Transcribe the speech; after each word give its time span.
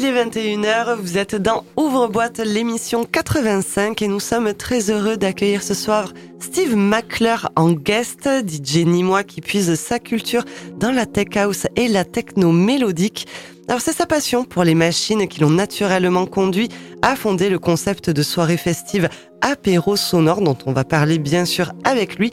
Il 0.00 0.04
est 0.04 0.24
21h, 0.24 0.94
vous 0.94 1.18
êtes 1.18 1.34
dans 1.34 1.64
Ouvre-boîte, 1.76 2.38
l'émission 2.38 3.02
85 3.02 4.00
et 4.00 4.06
nous 4.06 4.20
sommes 4.20 4.54
très 4.54 4.90
heureux 4.90 5.16
d'accueillir 5.16 5.60
ce 5.60 5.74
soir 5.74 6.12
Steve 6.38 6.76
Mackler 6.76 7.34
en 7.56 7.72
guest, 7.72 8.28
DJ 8.46 8.84
Nîmois 8.84 9.24
qui 9.24 9.40
puise 9.40 9.74
sa 9.74 9.98
culture 9.98 10.44
dans 10.76 10.92
la 10.92 11.04
tech 11.04 11.36
house 11.36 11.66
et 11.74 11.88
la 11.88 12.04
techno 12.04 12.52
mélodique. 12.52 13.26
Alors 13.66 13.80
c'est 13.80 13.92
sa 13.92 14.06
passion 14.06 14.44
pour 14.44 14.62
les 14.62 14.76
machines 14.76 15.26
qui 15.26 15.40
l'ont 15.40 15.50
naturellement 15.50 16.26
conduit 16.26 16.68
à 17.02 17.16
fonder 17.16 17.50
le 17.50 17.58
concept 17.58 18.08
de 18.08 18.22
soirée 18.22 18.56
festive 18.56 19.08
apéro 19.40 19.96
sonore 19.96 20.42
dont 20.42 20.58
on 20.64 20.72
va 20.72 20.84
parler 20.84 21.18
bien 21.18 21.44
sûr 21.44 21.72
avec 21.82 22.20
lui 22.20 22.30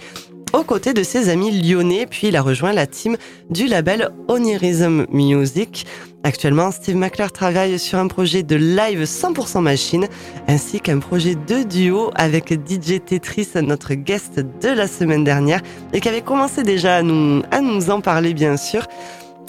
aux 0.56 0.64
côtés 0.64 0.94
de 0.94 1.04
ses 1.04 1.28
amis 1.28 1.52
lyonnais, 1.52 2.08
puis 2.10 2.28
il 2.28 2.36
a 2.38 2.42
rejoint 2.42 2.71
la 2.71 2.88
team 2.88 3.18
du 3.50 3.68
label 3.68 4.10
Onirism 4.30 5.06
Music. 5.12 5.86
Actuellement, 6.24 6.71
Steve 6.71 6.96
McClure 6.96 7.32
travaille 7.34 7.78
sur 7.78 8.00
un 8.00 8.08
projet 8.08 8.42
de 8.42 8.56
live 8.56 9.04
100% 9.04 9.60
machine, 9.60 10.07
ainsi 10.48 10.79
qu'un 10.79 11.00
projet 11.00 11.36
de 11.36 11.64
duo 11.64 12.10
avec 12.15 12.54
DJ 12.54 13.04
Tetris, 13.06 13.50
notre 13.62 13.96
guest 13.96 14.39
de 14.39 14.70
la 14.70 14.88
semaine 14.88 15.26
dernière, 15.26 15.62
et 15.92 16.00
qui 16.00 16.07
avait 16.07 16.21
commencé 16.21 16.64
déjà 16.64 16.98
à 16.98 17.01
nous, 17.01 17.42
à 17.51 17.60
nous 17.60 17.90
en 17.90 18.00
parler 18.00 18.34
bien 18.34 18.56
sûr, 18.56 18.87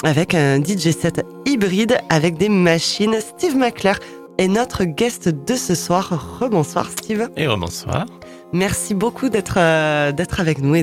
avec 0.03 0.35
un 0.35 0.61
DJ 0.61 0.91
set 0.91 1.25
hybride 1.47 1.99
avec 2.09 2.37
des 2.37 2.49
machines. 2.49 3.17
Steve 3.21 3.57
McClure 3.57 4.01
est 4.39 4.49
notre 4.49 4.83
guest 4.85 5.29
de 5.29 5.55
ce 5.55 5.77
soir. 5.77 6.39
Rebonsoir 6.41 6.91
Steve. 6.91 7.29
Et 7.37 7.47
rebonsoir. 7.47 8.07
Merci 8.57 8.95
beaucoup 8.95 9.29
d'être 9.29 9.59
euh, 9.59 10.13
d'être 10.13 10.41
avec 10.41 10.63
nous 10.63 10.75
et 10.75 10.83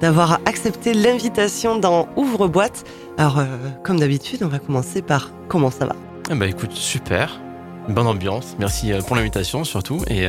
d'avoir 0.00 0.40
accepté 0.46 0.94
l'invitation 0.94 1.78
dans 1.78 2.08
Ouvre 2.16 2.48
boîte. 2.48 2.82
Alors 3.18 3.38
euh, 3.38 3.44
comme 3.84 4.00
d'habitude, 4.00 4.42
on 4.42 4.48
va 4.48 4.58
commencer 4.58 5.00
par 5.00 5.30
comment 5.46 5.70
ça 5.70 5.86
va? 5.86 5.94
Eh 6.32 6.34
ben 6.34 6.48
écoute, 6.48 6.72
super. 6.72 7.40
Bonne 7.88 8.08
ambiance. 8.08 8.56
Merci 8.58 8.92
euh, 8.92 9.00
pour 9.00 9.14
l'invitation 9.14 9.62
surtout 9.62 10.02
et 10.08 10.26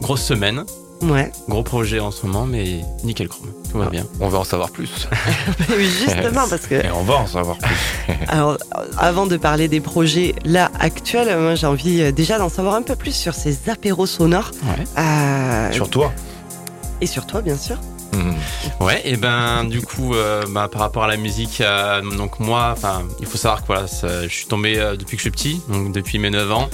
grosse 0.00 0.22
semaine. 0.22 0.64
Ouais. 1.02 1.32
Gros 1.48 1.62
projet 1.62 1.98
en 2.00 2.10
ce 2.10 2.26
moment, 2.26 2.46
mais 2.46 2.80
nickel 3.02 3.28
chrome. 3.28 3.52
Tout 3.70 3.78
va 3.78 3.86
ah, 3.88 3.90
bien. 3.90 4.06
On 4.20 4.28
va 4.28 4.38
en 4.38 4.44
savoir 4.44 4.70
plus. 4.70 5.08
oui, 5.76 5.86
justement, 5.86 6.46
parce 6.48 6.66
que. 6.66 6.74
Et 6.76 6.90
on 6.90 7.02
va 7.02 7.14
en 7.14 7.26
savoir 7.26 7.58
plus. 7.58 7.76
Alors, 8.28 8.56
avant 8.98 9.26
de 9.26 9.36
parler 9.36 9.68
des 9.68 9.80
projets 9.80 10.34
là 10.44 10.70
actuels, 10.78 11.36
moi 11.38 11.54
j'ai 11.54 11.66
envie 11.66 12.02
euh, 12.02 12.12
déjà 12.12 12.38
d'en 12.38 12.48
savoir 12.48 12.74
un 12.74 12.82
peu 12.82 12.94
plus 12.94 13.14
sur 13.14 13.34
ces 13.34 13.68
apéros 13.68 14.06
sonores. 14.06 14.52
Ouais. 14.64 14.84
Euh... 14.98 15.72
Sur 15.72 15.90
toi. 15.90 16.12
Et 17.00 17.06
sur 17.06 17.26
toi, 17.26 17.42
bien 17.42 17.56
sûr. 17.56 17.76
Mmh. 18.12 18.84
Ouais, 18.84 19.00
et 19.04 19.16
ben 19.16 19.64
du 19.64 19.80
coup, 19.80 20.14
euh, 20.14 20.44
bah, 20.50 20.68
par 20.70 20.82
rapport 20.82 21.04
à 21.04 21.08
la 21.08 21.16
musique, 21.16 21.60
euh, 21.62 22.02
donc 22.16 22.38
moi, 22.38 22.70
enfin, 22.70 23.02
il 23.20 23.26
faut 23.26 23.38
savoir 23.38 23.62
que 23.62 23.66
voilà, 23.66 23.86
je 23.86 24.28
suis 24.28 24.46
tombé 24.46 24.76
depuis 24.98 25.16
que 25.16 25.22
je 25.22 25.22
suis 25.22 25.30
petit, 25.30 25.62
donc 25.68 25.92
depuis 25.92 26.18
mes 26.18 26.30
9 26.30 26.52
ans. 26.52 26.68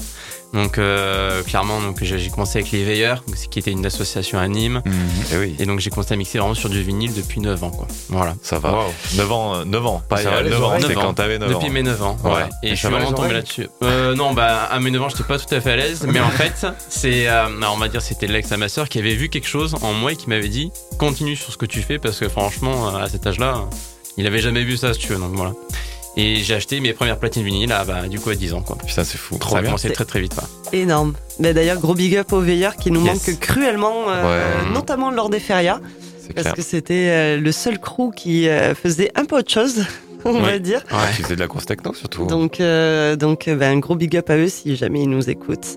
Donc 0.55 0.79
euh, 0.79 1.43
clairement, 1.43 1.81
donc 1.81 2.03
j'ai 2.03 2.31
commencé 2.31 2.59
avec 2.59 2.73
les 2.73 2.85
Veilleurs, 2.85 3.23
qui 3.51 3.59
était 3.59 3.71
une 3.71 3.85
association 3.85 4.39
à 4.39 4.49
Nîmes. 4.49 4.83
Mhm. 4.85 4.95
et, 5.33 5.37
oui. 5.37 5.57
et, 5.59 5.67
donc 5.67 5.81
j'ai 5.81 5.91
commencé 5.91 6.15
à 6.15 6.17
mixer 6.17 6.39
vraiment 6.39 6.55
sur 6.55 6.71
du 6.71 6.83
vinyle 6.83 7.15
depuis 7.15 7.41
9 7.41 7.65
ans. 7.65 7.71
Quoi. 7.71 7.87
Voilà. 8.09 8.35
Ça 8.43 8.59
va. 8.59 8.87
9 9.17 9.33
ans, 9.33 9.65
9 9.65 9.87
ans. 9.87 10.03
Pas 10.09 10.23
9 10.23 10.65
ans, 10.65 10.79
c'est 10.81 10.95
quand 10.95 11.15
t'avais 11.15 11.39
9 11.39 11.51
ans. 11.51 11.59
Depuis 11.59 11.71
mes 11.71 11.83
9 11.83 12.03
ans. 12.03 12.17
Ouais. 12.25 12.49
Et, 12.63 12.71
je 12.71 12.75
suis 12.77 12.89
vraiment 12.89 13.13
tombé 13.13 13.33
là-dessus. 13.35 13.69
Euh, 13.83 14.15
non, 14.15 14.33
bah 14.33 14.65
à 14.71 14.81
mes 14.81 14.91
9 14.91 15.03
ans, 15.03 15.09
j'étais 15.09 15.25
pas 15.25 15.39
tout 15.39 15.55
à 15.55 15.61
fait 15.61 15.73
à 15.73 15.77
l'aise. 15.77 16.07
mais 16.11 16.21
en 16.21 16.31
fait, 16.31 16.67
c'est, 16.89 17.29
euh, 17.29 17.47
on 17.73 17.77
va 17.77 17.89
dire, 17.89 18.01
c'était 18.01 18.27
l'ex 18.27 18.51
à 18.53 18.57
ma 18.57 18.69
soeur 18.69 18.89
qui 18.89 18.99
avait 18.99 19.15
vu 19.15 19.29
quelque 19.29 19.49
chose 19.49 19.77
en 19.83 19.93
moi 19.93 20.13
et 20.13 20.17
qui 20.17 20.29
m'avait 20.29 20.49
dit 20.49 20.73
continue 20.99 21.37
sur 21.37 21.53
ce 21.53 21.59
que 21.59 21.67
tu 21.67 21.83
fais 21.83 21.99
parce 21.99 22.19
que 22.19 22.29
franchement, 22.29 22.97
à 22.97 23.09
cet 23.09 23.27
âge-là, 23.27 23.69
il 24.17 24.27
avait 24.27 24.41
jamais 24.41 24.65
vu 24.65 24.77
ça, 24.77 24.95
si 24.95 25.01
tu 25.01 25.09
veux. 25.13 25.19
Donc 25.19 25.35
voilà. 25.35 25.53
Et 26.17 26.37
j'ai 26.37 26.55
acheté 26.55 26.81
mes 26.81 26.93
premières 26.93 27.19
platines 27.19 27.45
vinyle 27.45 27.73
à, 27.73 27.85
bah, 27.85 28.09
du 28.09 28.19
coup 28.19 28.31
à 28.31 28.35
10 28.35 28.55
ans. 28.55 28.61
Quoi. 28.61 28.77
Putain, 28.85 29.05
c'est 29.05 29.19
fou. 29.19 29.39
Trop 29.39 29.53
ça 29.53 29.59
a 29.59 29.63
commencé 29.63 29.91
très 29.91 30.05
très 30.05 30.21
vite. 30.21 30.35
Quoi. 30.35 30.45
Énorme. 30.73 31.15
Mais 31.39 31.55
d'ailleurs, 31.55 31.79
gros 31.79 31.95
big 31.95 32.17
up 32.17 32.33
aux 32.33 32.41
veilleurs 32.41 32.77
qui 32.77 32.91
nous 32.91 33.01
manquent 33.01 33.39
cruellement, 33.39 34.07
euh, 34.09 34.65
notamment 34.73 35.11
lors 35.11 35.31
des 35.31 35.41
férias. 35.41 35.81
Parce 36.35 36.53
que 36.53 36.63
c'était 36.63 37.09
euh, 37.09 37.37
le 37.39 37.53
seul 37.53 37.79
crew 37.79 38.11
qui 38.15 38.49
euh, 38.49 38.75
faisait 38.75 39.11
un 39.15 39.25
peu 39.25 39.39
autre 39.39 39.51
chose. 39.51 39.85
On 40.25 40.41
va 40.41 40.59
dire. 40.59 40.83
Ouais. 40.91 41.15
Qui 41.17 41.23
faisait 41.23 41.37
de 41.37 41.41
la 41.41 41.47
grosse 41.47 41.67
techno 41.67 41.95
surtout. 41.95 42.27
Donc, 42.27 42.59
donc 42.59 43.45
ben, 43.49 43.63
un 43.63 43.79
gros 43.79 43.95
big 43.95 44.17
up 44.17 44.29
à 44.31 44.37
eux 44.37 44.49
si 44.49 44.75
jamais 44.75 45.03
ils 45.03 45.09
nous 45.09 45.31
écoutent. 45.31 45.77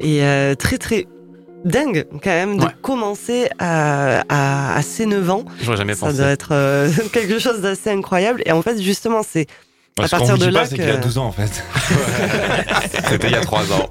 Et 0.00 0.22
très 0.58 0.78
très 0.78 1.06
dingue 1.66 2.06
quand 2.24 2.30
même 2.30 2.58
de 2.58 2.66
commencer 2.80 3.48
à, 3.58 4.22
à, 4.30 4.74
à, 4.76 4.82
ces 4.82 5.04
9 5.04 5.30
ans. 5.30 5.44
J'aurais 5.62 5.76
jamais 5.76 5.94
Ça 5.94 6.06
pensé. 6.06 6.18
doit 6.18 6.28
être 6.28 6.88
quelque 7.12 7.38
chose 7.38 7.60
d'assez 7.60 7.90
incroyable. 7.90 8.42
Et 8.46 8.52
en 8.52 8.62
fait, 8.62 8.80
justement, 8.80 9.20
c'est 9.22 9.46
à 10.00 10.08
partir 10.08 10.38
de 10.38 10.46
là, 10.46 10.64
c'est 10.64 10.76
qu'il 10.76 10.84
y 10.84 10.90
a 10.90 10.96
12 10.96 11.18
ans 11.18 11.26
en 11.26 11.32
fait. 11.32 11.62
C'était 13.10 13.28
il 13.28 13.32
y 13.32 13.36
a 13.36 13.40
3 13.40 13.72
ans. 13.72 13.88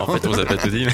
En 0.00 0.12
fait, 0.12 0.26
on 0.26 0.30
vous 0.30 0.38
a 0.38 0.44
pas 0.44 0.56
tout 0.56 0.68
dit. 0.68 0.86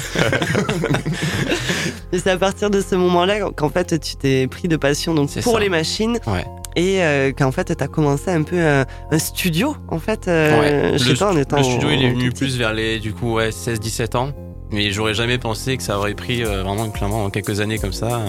Mais 2.11 2.19
c'est 2.23 2.31
à 2.31 2.37
partir 2.37 2.69
de 2.69 2.81
ce 2.81 2.95
moment-là 2.95 3.51
qu'en 3.55 3.69
fait, 3.69 3.99
tu 3.99 4.15
t'es 4.15 4.47
pris 4.47 4.67
de 4.67 4.77
passion 4.77 5.13
donc 5.13 5.29
pour 5.41 5.59
les 5.59 5.69
machines. 5.69 6.19
Ouais. 6.25 6.45
Et 6.75 7.03
euh, 7.03 7.31
qu'en 7.31 7.51
fait, 7.51 7.75
tu 7.75 7.83
as 7.83 7.87
commencé 7.87 8.29
un 8.29 8.43
peu 8.43 8.59
un, 8.59 8.85
un 9.11 9.19
studio, 9.19 9.77
en 9.87 9.99
fait, 9.99 10.27
euh, 10.27 10.91
ouais. 10.91 10.97
chez 10.97 11.11
le, 11.11 11.17
toi, 11.17 11.31
en 11.31 11.37
étant. 11.37 11.57
Le 11.57 11.63
studio, 11.63 11.89
il 11.89 12.03
est 12.03 12.09
venu 12.09 12.31
plus 12.31 12.57
vers 12.57 12.73
les, 12.73 12.99
du 12.99 13.13
coup, 13.13 13.35
ouais, 13.35 13.49
16-17 13.51 14.17
ans. 14.17 14.31
Mais 14.71 14.91
j'aurais 14.91 15.13
jamais 15.13 15.37
pensé 15.37 15.77
que 15.77 15.83
ça 15.83 15.97
aurait 15.97 16.15
pris 16.15 16.43
euh, 16.43 16.63
vraiment 16.63 16.89
clairement 16.89 17.29
quelques 17.29 17.59
années 17.59 17.77
comme 17.79 17.93
ça. 17.93 18.21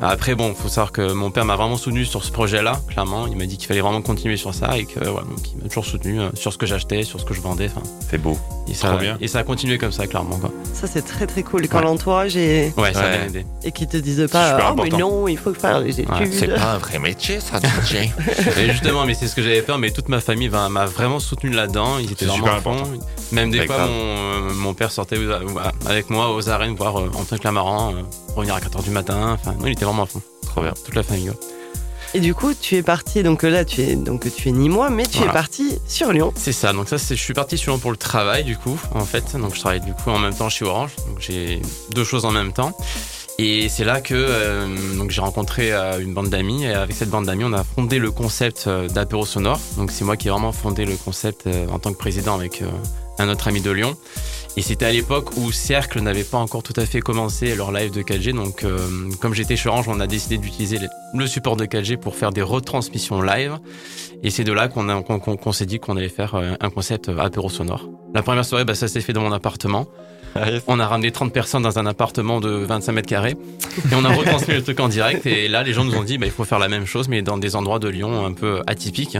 Après 0.00 0.34
bon, 0.34 0.54
faut 0.54 0.68
savoir 0.68 0.92
que 0.92 1.12
mon 1.12 1.30
père 1.30 1.46
m'a 1.46 1.56
vraiment 1.56 1.78
soutenu 1.78 2.04
sur 2.04 2.22
ce 2.22 2.30
projet-là, 2.30 2.80
clairement. 2.88 3.26
Il 3.26 3.36
m'a 3.36 3.46
dit 3.46 3.56
qu'il 3.56 3.66
fallait 3.66 3.80
vraiment 3.80 4.02
continuer 4.02 4.36
sur 4.36 4.52
ça 4.52 4.76
et 4.76 4.84
que 4.84 5.00
voilà, 5.00 5.26
donc 5.26 5.38
il 5.50 5.62
m'a 5.62 5.68
toujours 5.68 5.86
soutenu 5.86 6.20
euh, 6.20 6.28
sur 6.34 6.52
ce 6.52 6.58
que 6.58 6.66
j'achetais, 6.66 7.02
sur 7.02 7.18
ce 7.18 7.24
que 7.24 7.32
je 7.32 7.40
vendais. 7.40 7.70
Enfin, 7.74 7.82
c'est 8.10 8.18
beau. 8.18 8.38
Et 8.68 8.74
ça, 8.74 8.88
Trop 8.88 8.98
bien. 8.98 9.16
et 9.20 9.28
ça 9.28 9.38
a 9.38 9.44
continué 9.44 9.78
comme 9.78 9.92
ça, 9.92 10.06
clairement. 10.06 10.36
Quoi. 10.36 10.50
Ça 10.74 10.86
c'est 10.86 11.02
très 11.02 11.26
très 11.26 11.42
cool. 11.42 11.66
Quand 11.68 11.78
ouais. 11.78 11.84
l'entourage 11.84 12.36
est 12.36 12.74
ouais, 12.76 12.92
ça 12.92 13.04
a 13.04 13.16
bien 13.16 13.26
aidé. 13.26 13.46
et 13.64 13.72
qu'ils 13.72 13.86
te 13.86 13.96
disent 13.96 14.26
pas 14.30 14.74
oh 14.76 14.80
mais 14.82 14.90
non, 14.90 15.28
il 15.28 15.38
faut 15.38 15.54
faire 15.54 15.80
les 15.80 16.00
études. 16.00 16.12
Ouais, 16.14 16.28
c'est 16.30 16.48
pas 16.48 16.74
un 16.74 16.78
vrai 16.78 16.98
métier 16.98 17.40
ça, 17.40 17.58
DJ. 17.58 18.10
et 18.58 18.70
justement, 18.70 19.06
mais 19.06 19.14
c'est 19.14 19.28
ce 19.28 19.34
que 19.34 19.42
j'avais 19.42 19.62
peur. 19.62 19.78
Mais 19.78 19.90
toute 19.92 20.10
ma 20.10 20.20
famille 20.20 20.50
m'a 20.50 20.86
vraiment 20.86 21.20
soutenu 21.20 21.50
là-dedans. 21.50 21.98
Ils 21.98 22.12
étaient 22.12 22.26
vraiment. 22.26 22.76
Même 23.32 23.50
des 23.50 23.66
fois, 23.66 23.86
mon, 23.86 24.54
mon, 24.54 24.74
père 24.74 24.92
sortait 24.92 25.16
avec 25.86 26.10
moi 26.10 26.34
aux 26.34 26.48
arènes 26.48 26.74
voir 26.74 26.98
euh, 26.98 27.10
Antoine 27.14 27.40
Clamaran 27.40 27.94
euh, 27.94 28.02
revenir 28.34 28.54
à 28.54 28.60
4h 28.60 28.82
du 28.82 28.90
matin. 28.90 29.32
Enfin, 29.32 29.52
non, 29.58 29.66
il 29.66 29.72
était 29.72 29.84
vraiment 29.84 30.04
à 30.04 30.06
fond. 30.06 30.22
Trop 30.42 30.62
bien. 30.62 30.74
Toute 30.84 30.94
la 30.94 31.02
famille. 31.02 31.30
Ouais. 31.30 31.36
Et 32.14 32.20
du 32.20 32.34
coup, 32.34 32.54
tu 32.54 32.76
es 32.76 32.82
parti, 32.82 33.22
donc 33.22 33.42
là, 33.42 33.64
tu 33.64 33.82
es, 33.82 33.96
donc, 33.96 34.32
tu 34.34 34.48
es 34.48 34.52
ni 34.52 34.68
moi, 34.68 34.88
mais 34.90 35.04
tu 35.04 35.18
voilà. 35.18 35.32
es 35.32 35.34
parti 35.34 35.78
sur 35.86 36.12
Lyon. 36.12 36.32
C'est 36.36 36.52
ça, 36.52 36.72
donc 36.72 36.88
ça, 36.88 36.96
je 36.96 37.14
suis 37.14 37.34
parti 37.34 37.58
sur 37.58 37.72
Lyon 37.72 37.78
pour 37.78 37.90
le 37.90 37.96
travail, 37.96 38.44
du 38.44 38.56
coup, 38.56 38.78
en 38.94 39.04
fait. 39.04 39.36
Donc 39.36 39.54
je 39.54 39.60
travaille 39.60 39.80
du 39.80 39.92
coup 39.92 40.10
en 40.10 40.18
même 40.18 40.34
temps 40.34 40.48
chez 40.48 40.64
Orange, 40.64 40.92
donc 41.08 41.18
j'ai 41.20 41.60
deux 41.90 42.04
choses 42.04 42.24
en 42.24 42.30
même 42.30 42.52
temps. 42.52 42.74
Et 43.38 43.68
c'est 43.68 43.84
là 43.84 44.00
que 44.00 44.14
euh, 44.14 44.96
donc 44.96 45.10
j'ai 45.10 45.20
rencontré 45.20 45.70
euh, 45.70 46.00
une 46.00 46.14
bande 46.14 46.30
d'amis 46.30 46.64
et 46.64 46.72
avec 46.72 46.96
cette 46.96 47.10
bande 47.10 47.26
d'amis 47.26 47.44
on 47.44 47.52
a 47.52 47.64
fondé 47.64 47.98
le 47.98 48.10
concept 48.10 48.64
euh, 48.66 48.88
d'apéro 48.88 49.26
sonore. 49.26 49.60
Donc 49.76 49.90
c'est 49.90 50.06
moi 50.06 50.16
qui 50.16 50.28
ai 50.28 50.30
vraiment 50.30 50.52
fondé 50.52 50.86
le 50.86 50.96
concept 50.96 51.46
euh, 51.46 51.66
en 51.68 51.78
tant 51.78 51.92
que 51.92 51.98
président 51.98 52.34
avec 52.34 52.62
euh, 52.62 52.70
un 53.18 53.28
autre 53.28 53.46
ami 53.48 53.60
de 53.60 53.70
Lyon. 53.70 53.94
Et 54.58 54.62
c'était 54.62 54.86
à 54.86 54.92
l'époque 54.92 55.36
où 55.36 55.52
Cercle 55.52 56.00
n'avait 56.00 56.24
pas 56.24 56.38
encore 56.38 56.62
tout 56.62 56.72
à 56.76 56.86
fait 56.86 57.00
commencé 57.00 57.54
leur 57.54 57.72
live 57.72 57.90
de 57.90 58.00
4G. 58.00 58.32
Donc, 58.32 58.64
euh, 58.64 58.78
comme 59.20 59.34
j'étais 59.34 59.54
chez 59.54 59.68
Orange, 59.68 59.86
on 59.88 60.00
a 60.00 60.06
décidé 60.06 60.38
d'utiliser 60.38 60.78
le 61.12 61.26
support 61.26 61.56
de 61.56 61.66
4G 61.66 61.98
pour 61.98 62.16
faire 62.16 62.32
des 62.32 62.40
retransmissions 62.40 63.20
live. 63.20 63.58
Et 64.22 64.30
c'est 64.30 64.44
de 64.44 64.52
là 64.52 64.68
qu'on 64.68 65.02
qu 65.02 65.36
qu 65.36 65.52
s'est 65.52 65.66
dit 65.66 65.78
qu'on 65.78 65.98
allait 65.98 66.08
faire 66.08 66.36
euh, 66.36 66.54
un 66.58 66.70
concept 66.70 67.10
apéro 67.18 67.50
sonore. 67.50 67.90
La 68.14 68.22
première 68.22 68.46
soirée, 68.46 68.64
bah, 68.64 68.74
ça 68.74 68.88
s'est 68.88 69.02
fait 69.02 69.12
dans 69.12 69.20
mon 69.20 69.32
appartement. 69.32 69.86
On 70.66 70.80
a 70.80 70.86
ramené 70.86 71.10
30 71.10 71.32
personnes 71.32 71.62
dans 71.62 71.78
un 71.78 71.86
appartement 71.86 72.40
de 72.40 72.50
25 72.50 72.92
mètres 72.92 73.08
carrés 73.08 73.36
et 73.90 73.94
on 73.94 74.04
a 74.04 74.12
retransmis 74.12 74.54
le 74.54 74.62
truc 74.62 74.80
en 74.80 74.88
direct. 74.88 75.24
Et 75.24 75.48
là, 75.48 75.62
les 75.62 75.72
gens 75.72 75.84
nous 75.84 75.96
ont 75.96 76.04
dit, 76.04 76.18
bah, 76.18 76.26
il 76.26 76.32
faut 76.32 76.44
faire 76.44 76.58
la 76.58 76.68
même 76.68 76.84
chose, 76.84 77.08
mais 77.08 77.22
dans 77.22 77.38
des 77.38 77.56
endroits 77.56 77.78
de 77.78 77.88
Lyon 77.88 78.24
un 78.24 78.32
peu 78.32 78.62
atypiques. 78.66 79.18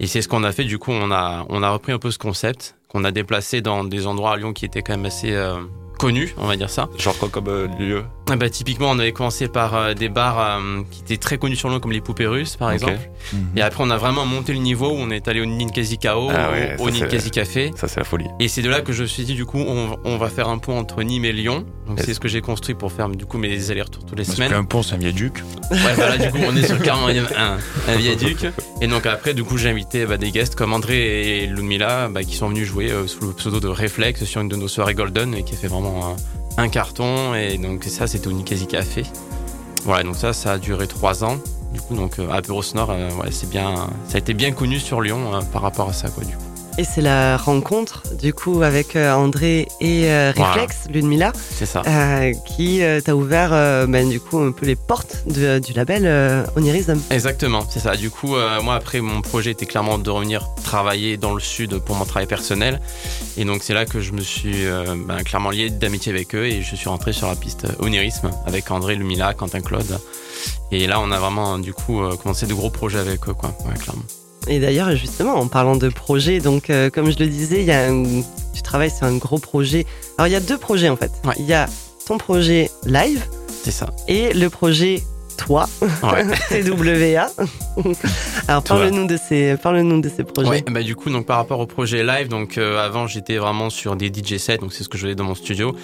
Et 0.00 0.06
c'est 0.06 0.20
ce 0.20 0.28
qu'on 0.28 0.44
a 0.44 0.52
fait. 0.52 0.64
Du 0.64 0.78
coup, 0.78 0.92
on 0.92 1.10
a, 1.10 1.46
on 1.48 1.62
a 1.62 1.70
repris 1.70 1.92
un 1.92 1.98
peu 1.98 2.10
ce 2.10 2.18
concept 2.18 2.76
qu'on 2.94 3.04
a 3.04 3.10
déplacé 3.10 3.60
dans 3.60 3.82
des 3.82 4.06
endroits 4.06 4.32
à 4.32 4.36
Lyon 4.36 4.52
qui 4.52 4.64
étaient 4.64 4.82
quand 4.82 4.92
même 4.92 5.04
assez 5.04 5.34
euh, 5.34 5.56
connus, 5.98 6.34
on 6.38 6.46
va 6.46 6.56
dire 6.56 6.70
ça. 6.70 6.88
Genre 6.96 7.18
quoi 7.18 7.28
comme 7.28 7.48
euh, 7.48 7.66
lieu? 7.78 8.04
Ah 8.30 8.36
bah, 8.36 8.48
Typiquement, 8.48 8.90
on 8.90 8.98
avait 8.98 9.12
commencé 9.12 9.48
par 9.48 9.74
euh, 9.74 9.94
des 9.94 10.08
bars 10.08 10.38
euh, 10.38 10.82
qui 10.90 11.00
étaient 11.02 11.16
très 11.16 11.38
connus 11.38 11.56
sur 11.56 11.68
Lyon, 11.68 11.80
comme 11.80 11.92
les 11.92 12.00
Poupées 12.00 12.26
Russes, 12.26 12.56
par 12.56 12.68
okay. 12.68 12.76
exemple. 12.76 13.10
Mm 13.32 13.36
-hmm. 13.36 13.58
Et 13.58 13.62
après, 13.62 13.84
on 13.84 13.90
a 13.90 13.96
vraiment 13.96 14.26
monté 14.26 14.52
le 14.52 14.60
niveau 14.60 14.88
où 14.90 14.96
on 14.96 15.10
est 15.10 15.28
allé 15.28 15.40
au 15.40 15.46
Ninkasi 15.46 15.98
Kao, 15.98 16.30
ah 16.30 16.50
ouais, 16.50 16.76
au, 16.78 16.88
au 16.88 16.90
Ninkasi 16.90 17.30
Café. 17.30 17.70
Ça, 17.76 17.88
c'est 17.88 18.00
la 18.00 18.04
folie. 18.04 18.28
Et 18.40 18.48
c'est 18.48 18.62
de 18.62 18.70
là 18.70 18.80
que 18.80 18.92
je 18.92 19.02
me 19.02 19.06
suis 19.08 19.24
dit, 19.24 19.34
du 19.34 19.44
coup, 19.44 19.58
on, 19.58 19.96
on 20.04 20.16
va 20.18 20.28
faire 20.28 20.48
un 20.48 20.58
pont 20.58 20.78
entre 20.78 21.02
Nîmes 21.02 21.24
et 21.24 21.32
Lyon. 21.32 21.64
Donc, 21.86 22.00
c'est 22.00 22.14
ce 22.14 22.20
que 22.20 22.28
j'ai 22.28 22.40
construit 22.40 22.74
pour 22.74 22.90
faire, 22.92 23.08
du 23.08 23.26
coup, 23.26 23.38
mes 23.38 23.70
allers-retours 23.70 24.04
tous 24.06 24.14
les 24.14 24.24
Parce 24.24 24.36
semaines. 24.36 24.52
Un 24.54 24.64
pont, 24.64 24.82
c'est 24.82 24.94
un 24.94 24.98
viaduc. 24.98 25.34
Ouais, 25.70 25.94
voilà, 25.94 26.16
du 26.16 26.30
coup, 26.30 26.38
on 26.48 26.56
est 26.56 26.66
sur 26.66 26.76
le 26.76 26.84
41 26.90 27.24
un, 27.36 27.58
un 27.92 27.96
viaduc. 27.96 28.38
Et 28.80 28.86
donc, 28.86 29.04
après, 29.06 29.34
du 29.34 29.44
coup, 29.44 29.56
j'ai 29.58 29.70
invité 29.70 30.06
bah, 30.06 30.16
des 30.16 30.30
guests 30.30 30.54
comme 30.54 30.72
André 30.72 31.42
et 31.42 31.46
Ludmilla 31.46 32.08
bah, 32.08 32.22
qui 32.24 32.36
sont 32.36 32.48
venus 32.48 32.66
jouer 32.66 32.90
euh, 32.90 33.06
sous 33.06 33.20
le 33.26 33.32
pseudo 33.32 33.60
de 33.60 33.68
Reflex 33.68 34.24
sur 34.24 34.40
une 34.40 34.48
de 34.48 34.56
nos 34.56 34.68
soirées 34.68 34.94
Golden 34.94 35.34
et 35.34 35.42
qui 35.44 35.54
a 35.54 35.56
fait 35.56 35.68
vraiment 35.68 36.16
un 36.56 36.68
carton 36.68 37.34
et 37.34 37.58
donc 37.58 37.84
ça 37.84 38.06
c'était 38.06 38.28
au 38.28 38.32
Ninkasi 38.32 38.66
Café. 38.66 39.04
Voilà 39.84 40.02
donc 40.02 40.16
ça 40.16 40.32
ça 40.32 40.52
a 40.52 40.58
duré 40.58 40.86
trois 40.86 41.24
ans. 41.24 41.38
Du 41.72 41.80
coup 41.80 41.94
donc 41.94 42.18
euh, 42.18 42.30
Apéro 42.30 42.62
Sonore 42.62 42.90
euh, 42.90 43.10
ouais, 43.16 43.32
c'est 43.32 43.50
bien 43.50 43.74
ça 44.08 44.14
a 44.14 44.18
été 44.18 44.32
bien 44.32 44.52
connu 44.52 44.78
sur 44.78 45.00
Lyon 45.00 45.34
euh, 45.34 45.40
par 45.52 45.62
rapport 45.62 45.88
à 45.88 45.92
ça 45.92 46.08
quoi 46.08 46.24
du 46.24 46.36
coup. 46.36 46.53
Et 46.76 46.82
c'est 46.82 47.02
la 47.02 47.36
rencontre, 47.36 48.02
du 48.20 48.34
coup, 48.34 48.62
avec 48.62 48.96
euh, 48.96 49.14
André 49.14 49.68
et 49.80 50.10
euh, 50.10 50.32
Reflex, 50.36 50.76
voilà. 50.84 50.92
Ludmilla. 50.92 51.32
C'est 51.52 51.66
ça. 51.66 51.82
Euh, 51.86 52.32
qui 52.44 52.82
euh, 52.82 53.00
t'a 53.00 53.14
ouvert, 53.14 53.50
ben, 53.86 54.08
du 54.08 54.18
coup, 54.18 54.40
un 54.40 54.50
peu 54.50 54.66
les 54.66 54.74
portes 54.74 55.22
de, 55.28 55.60
du 55.60 55.72
label 55.72 56.44
Onirism. 56.56 57.00
Exactement, 57.10 57.64
c'est 57.70 57.78
ça. 57.78 57.96
Du 57.96 58.10
coup, 58.10 58.34
moi, 58.62 58.74
après, 58.74 59.00
mon 59.00 59.20
projet 59.20 59.52
était 59.52 59.66
clairement 59.66 59.98
de 59.98 60.10
revenir 60.10 60.48
travailler 60.64 61.16
dans 61.16 61.32
le 61.32 61.40
sud 61.40 61.78
pour 61.78 61.94
mon 61.94 62.04
travail 62.04 62.26
personnel. 62.26 62.80
Et 63.36 63.44
donc, 63.44 63.62
c'est 63.62 63.74
là 63.74 63.86
que 63.86 64.00
je 64.00 64.10
me 64.10 64.20
suis 64.20 64.64
ben, 65.06 65.22
clairement 65.22 65.50
lié 65.50 65.70
d'amitié 65.70 66.12
avec 66.12 66.34
eux 66.34 66.46
et 66.46 66.62
je 66.62 66.74
suis 66.74 66.88
rentré 66.88 67.12
sur 67.12 67.28
la 67.28 67.36
piste 67.36 67.68
Onirisme 67.78 68.30
avec 68.46 68.68
André, 68.72 68.96
Ludmilla, 68.96 69.32
Quentin 69.34 69.60
Claude. 69.60 70.00
Et 70.72 70.88
là, 70.88 71.00
on 71.00 71.12
a 71.12 71.20
vraiment, 71.20 71.60
du 71.60 71.72
coup, 71.72 72.02
commencé 72.20 72.46
de 72.46 72.54
gros 72.54 72.70
projets 72.70 72.98
avec 72.98 73.28
eux, 73.28 73.34
quoi, 73.34 73.56
ouais, 73.66 73.78
clairement. 73.78 74.02
Et 74.48 74.58
d'ailleurs, 74.58 74.94
justement, 74.96 75.34
en 75.34 75.48
parlant 75.48 75.76
de 75.76 75.88
projet, 75.88 76.40
donc 76.40 76.70
euh, 76.70 76.90
comme 76.90 77.10
je 77.10 77.18
le 77.18 77.26
disais, 77.26 77.60
il 77.60 77.66
y 77.66 77.72
a 77.72 77.86
un, 77.88 78.04
tu 78.52 78.62
travailles 78.62 78.90
sur 78.90 79.06
un 79.06 79.16
gros 79.16 79.38
projet. 79.38 79.86
Alors 80.18 80.28
il 80.28 80.32
y 80.32 80.36
a 80.36 80.40
deux 80.40 80.58
projets 80.58 80.88
en 80.88 80.96
fait. 80.96 81.10
Ouais. 81.24 81.34
Il 81.38 81.46
y 81.46 81.54
a 81.54 81.66
ton 82.06 82.18
projet 82.18 82.70
live. 82.84 83.24
C'est 83.62 83.70
ça. 83.70 83.90
Et 84.08 84.32
le 84.34 84.50
projet 84.50 85.02
toi, 85.36 85.68
ouais. 86.02 86.62
TWA. 86.62 87.28
Alors 88.46 88.62
parle-nous 88.62 89.06
de 89.06 89.16
ces, 89.16 89.56
parle-nous 89.56 90.00
de 90.00 90.08
ces 90.08 90.22
projets. 90.22 90.48
Ouais, 90.48 90.64
bah 90.70 90.82
du 90.82 90.94
coup 90.94 91.10
donc 91.10 91.26
par 91.26 91.38
rapport 91.38 91.58
au 91.58 91.66
projet 91.66 92.04
live, 92.04 92.28
donc 92.28 92.56
euh, 92.56 92.78
avant 92.78 93.06
j'étais 93.06 93.36
vraiment 93.36 93.68
sur 93.68 93.96
des 93.96 94.12
DJ 94.12 94.36
sets, 94.36 94.58
donc 94.58 94.72
c'est 94.72 94.84
ce 94.84 94.88
que 94.88 94.96
je 94.96 95.02
faisais 95.02 95.14
dans 95.14 95.24
mon 95.24 95.34
studio, 95.34 95.74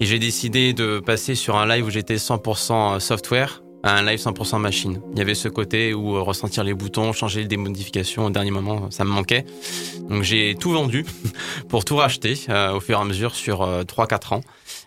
et 0.00 0.04
j'ai 0.04 0.18
décidé 0.18 0.74
de 0.74 1.00
passer 1.00 1.34
sur 1.34 1.56
un 1.56 1.66
live 1.66 1.86
où 1.86 1.90
j'étais 1.90 2.16
100% 2.16 3.00
software 3.00 3.62
un 3.82 4.02
live 4.02 4.18
100% 4.18 4.58
machine. 4.58 5.00
Il 5.12 5.18
y 5.18 5.22
avait 5.22 5.34
ce 5.34 5.48
côté 5.48 5.94
où 5.94 6.16
euh, 6.16 6.20
ressentir 6.20 6.64
les 6.64 6.74
boutons, 6.74 7.12
changer 7.12 7.44
des 7.44 7.56
modifications 7.56 8.26
au 8.26 8.30
dernier 8.30 8.50
moment, 8.50 8.90
ça 8.90 9.04
me 9.04 9.10
manquait. 9.10 9.44
Donc 10.08 10.22
j'ai 10.22 10.56
tout 10.58 10.72
vendu 10.72 11.04
pour 11.68 11.84
tout 11.84 11.96
racheter 11.96 12.38
euh, 12.48 12.74
au 12.74 12.80
fur 12.80 12.98
et 12.98 13.00
à 13.00 13.04
mesure 13.04 13.34
sur 13.34 13.62
euh, 13.62 13.82
3-4 13.82 14.34
ans. 14.34 14.40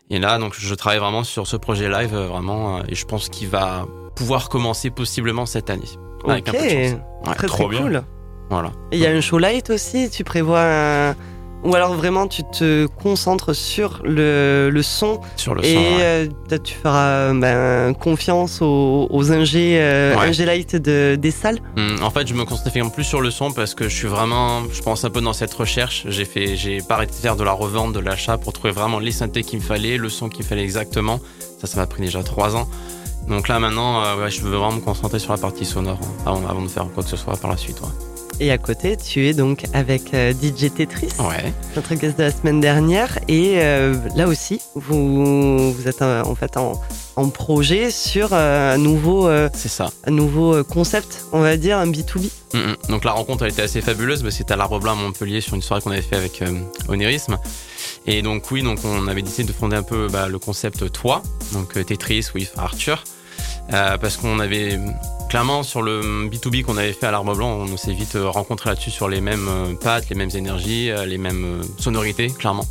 Et 0.10 0.20
là, 0.20 0.38
donc 0.38 0.54
je 0.58 0.76
travaille 0.76 1.00
vraiment 1.00 1.24
sur 1.24 1.48
ce 1.48 1.58
projet 1.58 1.90
live, 1.90 2.14
euh, 2.14 2.28
vraiment, 2.28 2.84
et 2.86 2.96
je 2.96 3.06
pense 3.06 3.30
qu'il 3.30 3.48
va 3.48 3.88
pouvoir 4.16 4.50
commencer 4.50 4.90
possiblement 4.90 5.46
cette 5.46 5.70
année. 5.70 5.90
Avec 6.28 6.48
un 6.50 6.52
peu 6.52 6.58
de 6.58 6.70
chance. 6.70 7.00
Ouais, 7.26 7.36
très, 7.36 7.48
trop 7.48 7.64
très 7.64 7.70
bien. 7.70 7.82
cool. 7.82 8.04
Voilà. 8.50 8.72
Et 8.92 8.98
il 8.98 9.00
y 9.02 9.08
a 9.08 9.10
un 9.10 9.22
show 9.22 9.40
light 9.40 9.70
aussi, 9.70 10.10
tu 10.10 10.24
prévois 10.24 10.62
un... 10.62 11.16
Ou 11.64 11.76
alors 11.76 11.94
vraiment 11.94 12.28
tu 12.28 12.44
te 12.44 12.88
concentres 13.02 13.56
sur 13.56 14.02
le, 14.04 14.70
le 14.72 14.84
son 14.84 15.22
sur 15.38 15.56
le 15.56 15.64
et 15.66 15.74
son, 15.74 15.80
ouais. 15.80 16.02
euh, 16.02 16.58
tu 16.64 16.74
feras 16.74 17.34
ben, 17.34 17.94
confiance 17.94 18.62
aux, 18.62 19.08
aux 19.10 19.32
ingé, 19.32 19.78
euh, 19.80 20.14
Ouais. 20.16 20.28
ingé 20.28 20.46
light 20.46 20.76
de, 20.76 21.16
des 21.16 21.32
salles. 21.32 21.60
Hum, 21.78 21.98
En 22.04 22.10
fait, 22.10 22.28
je 22.28 22.34
me 22.34 22.44
concentre 22.46 22.92
plus 22.92 23.04
sur 23.06 23.22
le 23.22 23.32
son 23.32 23.52
parce 23.52 23.76
que 23.76 23.88
je 23.88 23.96
suis 23.96 24.08
vraiment, 24.08 24.64
je 24.72 24.82
pense 24.82 25.06
un 25.06 25.10
peu 25.10 25.22
dans 25.22 25.34
cette 25.34 25.54
recherche. 25.54 26.04
J'ai 26.10 26.26
fait, 26.26 26.56
j'ai 26.58 26.82
pas 26.82 26.96
arrêté 26.96 27.14
de 27.14 27.18
faire 27.18 27.36
de 27.38 27.44
la 27.44 27.54
revente, 27.54 27.94
de 27.94 28.00
l'achat 28.00 28.38
pour 28.38 28.52
trouver 28.54 28.72
vraiment 28.74 29.00
les 29.00 29.12
synthés 29.12 29.44
qu'il 29.44 29.60
me 29.60 29.64
fallait, 29.64 29.98
le 29.98 30.10
son 30.10 30.28
qu'il 30.30 30.44
me 30.44 30.50
fallait 30.50 30.64
exactement. 30.64 31.20
Ça, 31.62 31.68
ça 31.68 31.80
m'a 31.80 31.88
pris 31.88 32.02
déjà 32.02 32.24
trois 32.24 32.56
ans. 32.58 32.68
Donc 33.30 33.48
là, 33.48 33.58
maintenant, 33.60 34.04
euh, 34.04 34.18
ouais, 34.22 34.30
je 34.32 34.42
veux 34.42 34.50
vraiment 34.50 34.74
me 34.74 34.82
concentrer 34.82 35.20
sur 35.20 35.32
la 35.32 35.38
partie 35.40 35.64
sonore 35.66 35.98
hein, 36.04 36.24
avant, 36.26 36.46
avant 36.50 36.62
de 36.62 36.68
faire 36.68 36.86
quoi 36.94 37.04
que 37.04 37.10
ce 37.10 37.16
soit 37.16 37.38
par 37.38 37.50
la 37.52 37.56
suite. 37.58 37.80
Et 38.40 38.52
à 38.52 38.58
côté, 38.58 38.98
tu 38.98 39.28
es 39.28 39.34
donc 39.34 39.66
avec 39.74 40.14
euh, 40.14 40.34
DJ 40.34 40.74
Tetris, 40.74 41.10
Ouais. 41.20 41.54
notre 41.76 41.94
guest 41.96 42.18
de 42.18 42.24
la 42.24 42.32
semaine 42.32 42.60
dernière. 42.60 43.20
Et 43.28 43.56
euh, 43.58 43.96
là 44.16 44.28
aussi, 44.28 44.60
vous, 44.76 45.72
vous 45.72 45.88
êtes 45.88 46.02
euh, 46.02 46.24
en 46.24 46.36
fait 46.36 46.58
en, 46.58 46.74
en 47.16 47.30
projet 47.30 47.92
sur 47.92 48.34
un 48.34 48.78
nouveau, 48.78 49.30
ça. 49.54 49.90
un 50.06 50.12
nouveau 50.12 50.64
concept, 50.64 51.26
on 51.32 51.42
va 51.42 51.58
dire, 51.58 51.78
un 51.78 51.88
B2B. 51.88 52.30
Mm, 52.54 52.58
mm. 52.58 52.76
Donc 52.90 53.04
la 53.06 53.12
rencontre 53.12 53.44
a 53.44 53.48
été 53.48 53.62
assez 53.62 53.82
fabuleuse, 53.82 54.24
mais 54.24 54.32
c'était 54.32 54.54
à 54.54 54.58
l'Arbre 54.58 54.80
Blanc 54.80 54.94
à 54.94 54.96
Montpellier 54.96 55.40
sur 55.42 55.54
une 55.56 55.62
soirée 55.62 55.82
qu'on 55.82 55.92
avait 55.92 56.02
fait 56.02 56.18
avec 56.18 56.44
Onirisme. 56.90 57.38
Et 58.06 58.22
donc 58.22 58.50
oui, 58.52 58.64
donc 58.64 58.80
on 58.84 59.08
avait 59.08 59.22
décidé 59.22 59.44
de 59.48 59.54
fonder 59.54 59.78
un 59.78 59.84
peu 59.84 60.08
bah, 60.12 60.28
le 60.28 60.40
concept 60.40 60.92
Toi, 60.92 61.22
donc 61.54 61.74
Tetris 61.86 62.28
with 62.36 62.52
Arthur, 62.58 63.04
parce 63.70 64.18
qu'on 64.18 64.40
avait 64.40 64.80
clairement 65.34 65.64
sur 65.64 65.82
le 65.82 66.30
B2B 66.30 66.62
qu'on 66.62 66.78
avait 66.78 66.94
fait 66.94 67.08
à 67.08 67.12
l'Arbre 67.12 67.34
Blanc, 67.36 67.66
on 67.68 67.76
s'est 67.76 67.92
vite 67.92 68.16
euh, 68.18 68.30
rencontré 68.30 68.70
là-dessus 68.70 68.92
sur 68.92 69.10
les 69.10 69.20
mêmes 69.20 69.48
euh, 69.50 69.74
pattes, 69.74 70.08
les 70.10 70.16
mêmes 70.16 70.30
énergies, 70.36 70.92
euh, 70.92 71.08
les 71.08 71.18
mêmes 71.18 71.64
sonorités, 71.80 72.28
clairement. 72.28 72.68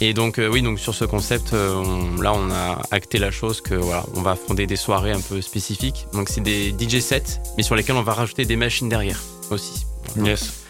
Et 0.00 0.14
donc 0.14 0.38
euh, 0.38 0.48
oui, 0.50 0.62
donc 0.62 0.78
sur 0.80 0.94
ce 0.94 1.04
concept, 1.04 1.52
euh, 1.52 1.74
on- 1.74 2.18
là 2.22 2.32
on 2.32 2.50
a 2.50 2.80
acté 2.92 3.18
la 3.18 3.30
chose 3.30 3.60
que 3.60 3.74
voilà, 3.74 4.06
on 4.16 4.22
va 4.22 4.36
fonder 4.36 4.66
des 4.66 4.76
soirées 4.76 5.12
un 5.12 5.20
peu 5.20 5.42
spécifiques. 5.42 6.06
Donc 6.14 6.30
c'est 6.30 6.40
des 6.40 6.70
DJ 6.72 7.00
sets, 7.00 7.42
mais 7.58 7.62
sur 7.62 7.76
lesquels 7.76 7.96
on 7.96 8.02
va 8.02 8.14
rajouter 8.14 8.46
des 8.46 8.56
machines 8.56 8.88
derrière 8.88 9.20
aussi. 9.50 9.84
Yes. 10.16 10.62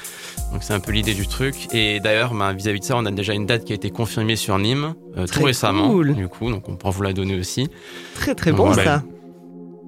Donc 0.53 0.65
c'est 0.65 0.73
un 0.75 0.81
peu 0.81 0.91
l'idée 0.91 1.15
du 1.15 1.29
truc. 1.29 1.73
Et 1.73 2.01
d'ailleurs, 2.01 2.35
bah, 2.35 2.53
vis-à-vis 2.53 2.81
de 2.81 2.85
ça, 2.85 2.97
on 2.97 3.07
a 3.07 3.13
déjà 3.13 3.33
une 3.33 3.47
date 3.47 3.65
qui 3.65 3.71
a 3.71 3.77
été 3.77 3.91
confirmée 3.93 4.35
sur 4.35 4.59
Nîmes 4.59 4.95
euh, 5.17 5.27
Très 5.29 5.39
tout 5.39 5.47
récemment. 5.47 5.89
cool. 5.89 6.17
Du 6.17 6.27
coup, 6.27 6.51
donc 6.51 6.69
on 6.69 6.75
pourra 6.75 6.91
vous 6.91 7.03
la 7.03 7.13
donner 7.13 7.39
aussi. 7.39 7.69
Très 8.17 8.35
très 8.35 8.51
bon 8.51 8.75
ça. 8.75 9.05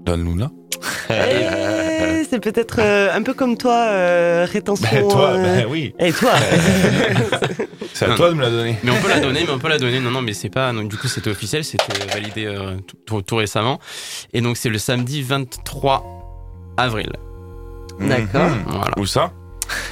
Donne-nous 0.06 0.36
Eh, 1.10 2.25
c'est 2.28 2.40
peut-être 2.40 2.76
euh, 2.81 3.12
un 3.14 3.22
peu 3.22 3.34
comme 3.34 3.56
toi, 3.56 3.86
euh, 3.88 4.46
rétention. 4.50 4.86
Bah, 4.92 5.00
toi, 5.10 5.28
euh, 5.31 5.62
bah 5.62 5.66
oui. 5.69 5.94
Et 5.98 6.12
toi 6.12 6.32
C'est 7.92 8.06
à 8.06 8.08
Non. 8.08 8.16
toi 8.16 8.28
de 8.31 8.34
me 8.34 8.42
la 8.42 8.50
donner. 8.50 8.76
Mais 8.82 8.90
on 8.90 9.00
peut 9.00 9.08
la 9.08 9.20
donner, 9.20 9.40
mais 9.46 9.52
on 9.52 9.58
peut 9.58 9.69
la 9.69 9.78
donner. 9.78 10.00
Non, 10.00 10.10
non, 10.10 10.22
mais 10.22 10.32
c'est 10.32 10.48
pas. 10.50 10.72
Donc 10.72 10.88
du 10.88 10.96
coup, 10.96 11.06
c'était 11.08 11.31
officiel, 11.31 11.64
c'était 11.64 11.92
validé 12.12 12.46
euh, 12.46 12.76
tout, 13.06 13.36
récemment. 13.36 13.78
Et 14.32 14.40
donc 14.40 14.56
c'est 14.56 14.69
le 14.70 14.78
samedi 14.78 15.22
23 15.22 16.04
avril. 16.76 17.12
D'accord. 18.00 18.48
Mhm. 18.50 18.64
Voilà. 18.66 18.90
Où 18.98 19.06
ça 19.06 19.32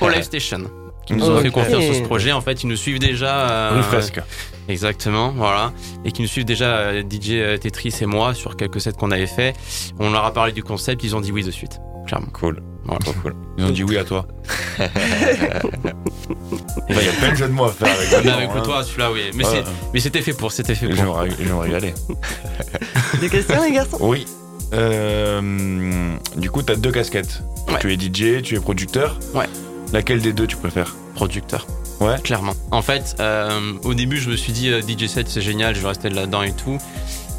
Au 0.01 0.09
Live 0.09 0.23
Station. 0.23 0.63
Qui 1.07 1.15
nous 1.15 1.29
ont 1.29 1.39
fait 1.41 1.51
confiance 1.51 1.83
sur 1.85 1.95
ce 1.95 2.03
projet. 2.03 2.33
En 2.33 2.41
fait, 2.41 2.63
ils 2.63 2.69
nous 2.69 2.77
suivent 2.77 2.99
déjà. 3.01 3.51
euh, 3.51 3.71
Rue 3.77 3.83
Fresque. 3.83 4.21
Exactement, 4.69 5.33
voilà. 5.33 5.73
Et 6.05 6.13
qui 6.13 6.23
nous 6.23 6.29
suivent 6.29 6.45
déjà 6.45 6.77
euh, 6.77 7.03
DJ 7.03 7.31
euh, 7.33 7.57
Tetris 7.59 7.95
et 8.01 8.07
moi 8.07 8.35
sur 8.35 8.57
quelques 8.57 8.81
sets 8.81 8.93
qu'on 8.93 9.11
avait 9.11 9.27
fait. 9.27 9.55
On 9.99 10.11
leur 10.11 10.25
a 10.25 10.33
parlé 10.33 10.53
du 10.53 10.63
concept, 10.63 11.03
ils 11.05 11.17
ont 11.17 11.21
dit 11.21 11.33
oui 11.33 11.43
de 11.43 11.51
suite. 11.51 11.81
Clairement. 12.07 12.29
Cool. 12.33 12.63
Voilà. 12.85 12.99
Trop 13.01 13.13
cool. 13.23 13.35
Ils 13.59 13.65
ont 13.65 13.71
dit 13.71 13.85
oui 13.85 13.97
à 13.97 14.05
toi. 14.05 14.27
Il 16.89 16.97
y 16.97 17.09
a 17.09 17.13
plein 17.13 17.31
de 17.31 17.37
jeux 17.37 17.47
de 17.47 17.53
mots 17.53 17.65
à 17.65 17.73
faire 17.73 17.95
avec 17.95 18.09
toi, 18.09 18.19
avec 18.33 18.53
le 18.53 18.59
hein. 18.59 18.63
toi, 18.63 18.83
celui-là, 18.83 19.13
oui. 19.13 19.21
Mais 19.93 20.01
c'était 20.01 20.23
fait 20.23 20.33
pour, 20.33 20.53
c'était 20.53 20.75
fait 20.75 20.89
pour. 20.89 21.25
je 21.25 21.45
vais 21.45 21.53
régaler. 21.53 21.95
Des 23.21 23.29
questions, 23.29 23.63
les 23.63 23.73
garçons? 23.73 23.99
Oui. 24.01 24.27
Euh, 24.73 26.17
du 26.37 26.51
coup, 26.51 26.63
tu 26.63 26.73
as 26.73 26.77
deux 26.77 26.91
casquettes. 26.91 27.43
Ouais. 27.69 27.79
Tu 27.81 27.93
es 27.93 27.97
DJ, 27.97 28.43
tu 28.43 28.57
es 28.57 28.61
producteur. 28.61 29.19
Ouais. 29.35 29.47
Laquelle 29.93 30.23
des 30.23 30.33
deux 30.33 30.47
tu 30.47 30.57
préfères? 30.57 30.97
Producteur. 31.15 31.67
Ouais. 32.03 32.21
Clairement. 32.23 32.55
En 32.71 32.83
fait, 32.83 33.17
euh, 33.21 33.73
au 33.85 33.95
début, 33.95 34.19
je 34.19 34.31
me 34.31 34.37
suis 34.37 34.53
dit 34.53 34.69
euh, 34.71 34.81
DJ 34.83 35.07
set, 35.07 35.29
c'est 35.29 35.41
génial, 35.43 35.75
je 35.75 35.81
vais 35.81 35.89
rester 35.89 36.11
là-dedans 36.11 36.43
et 36.43 36.53
tout. 36.53 36.79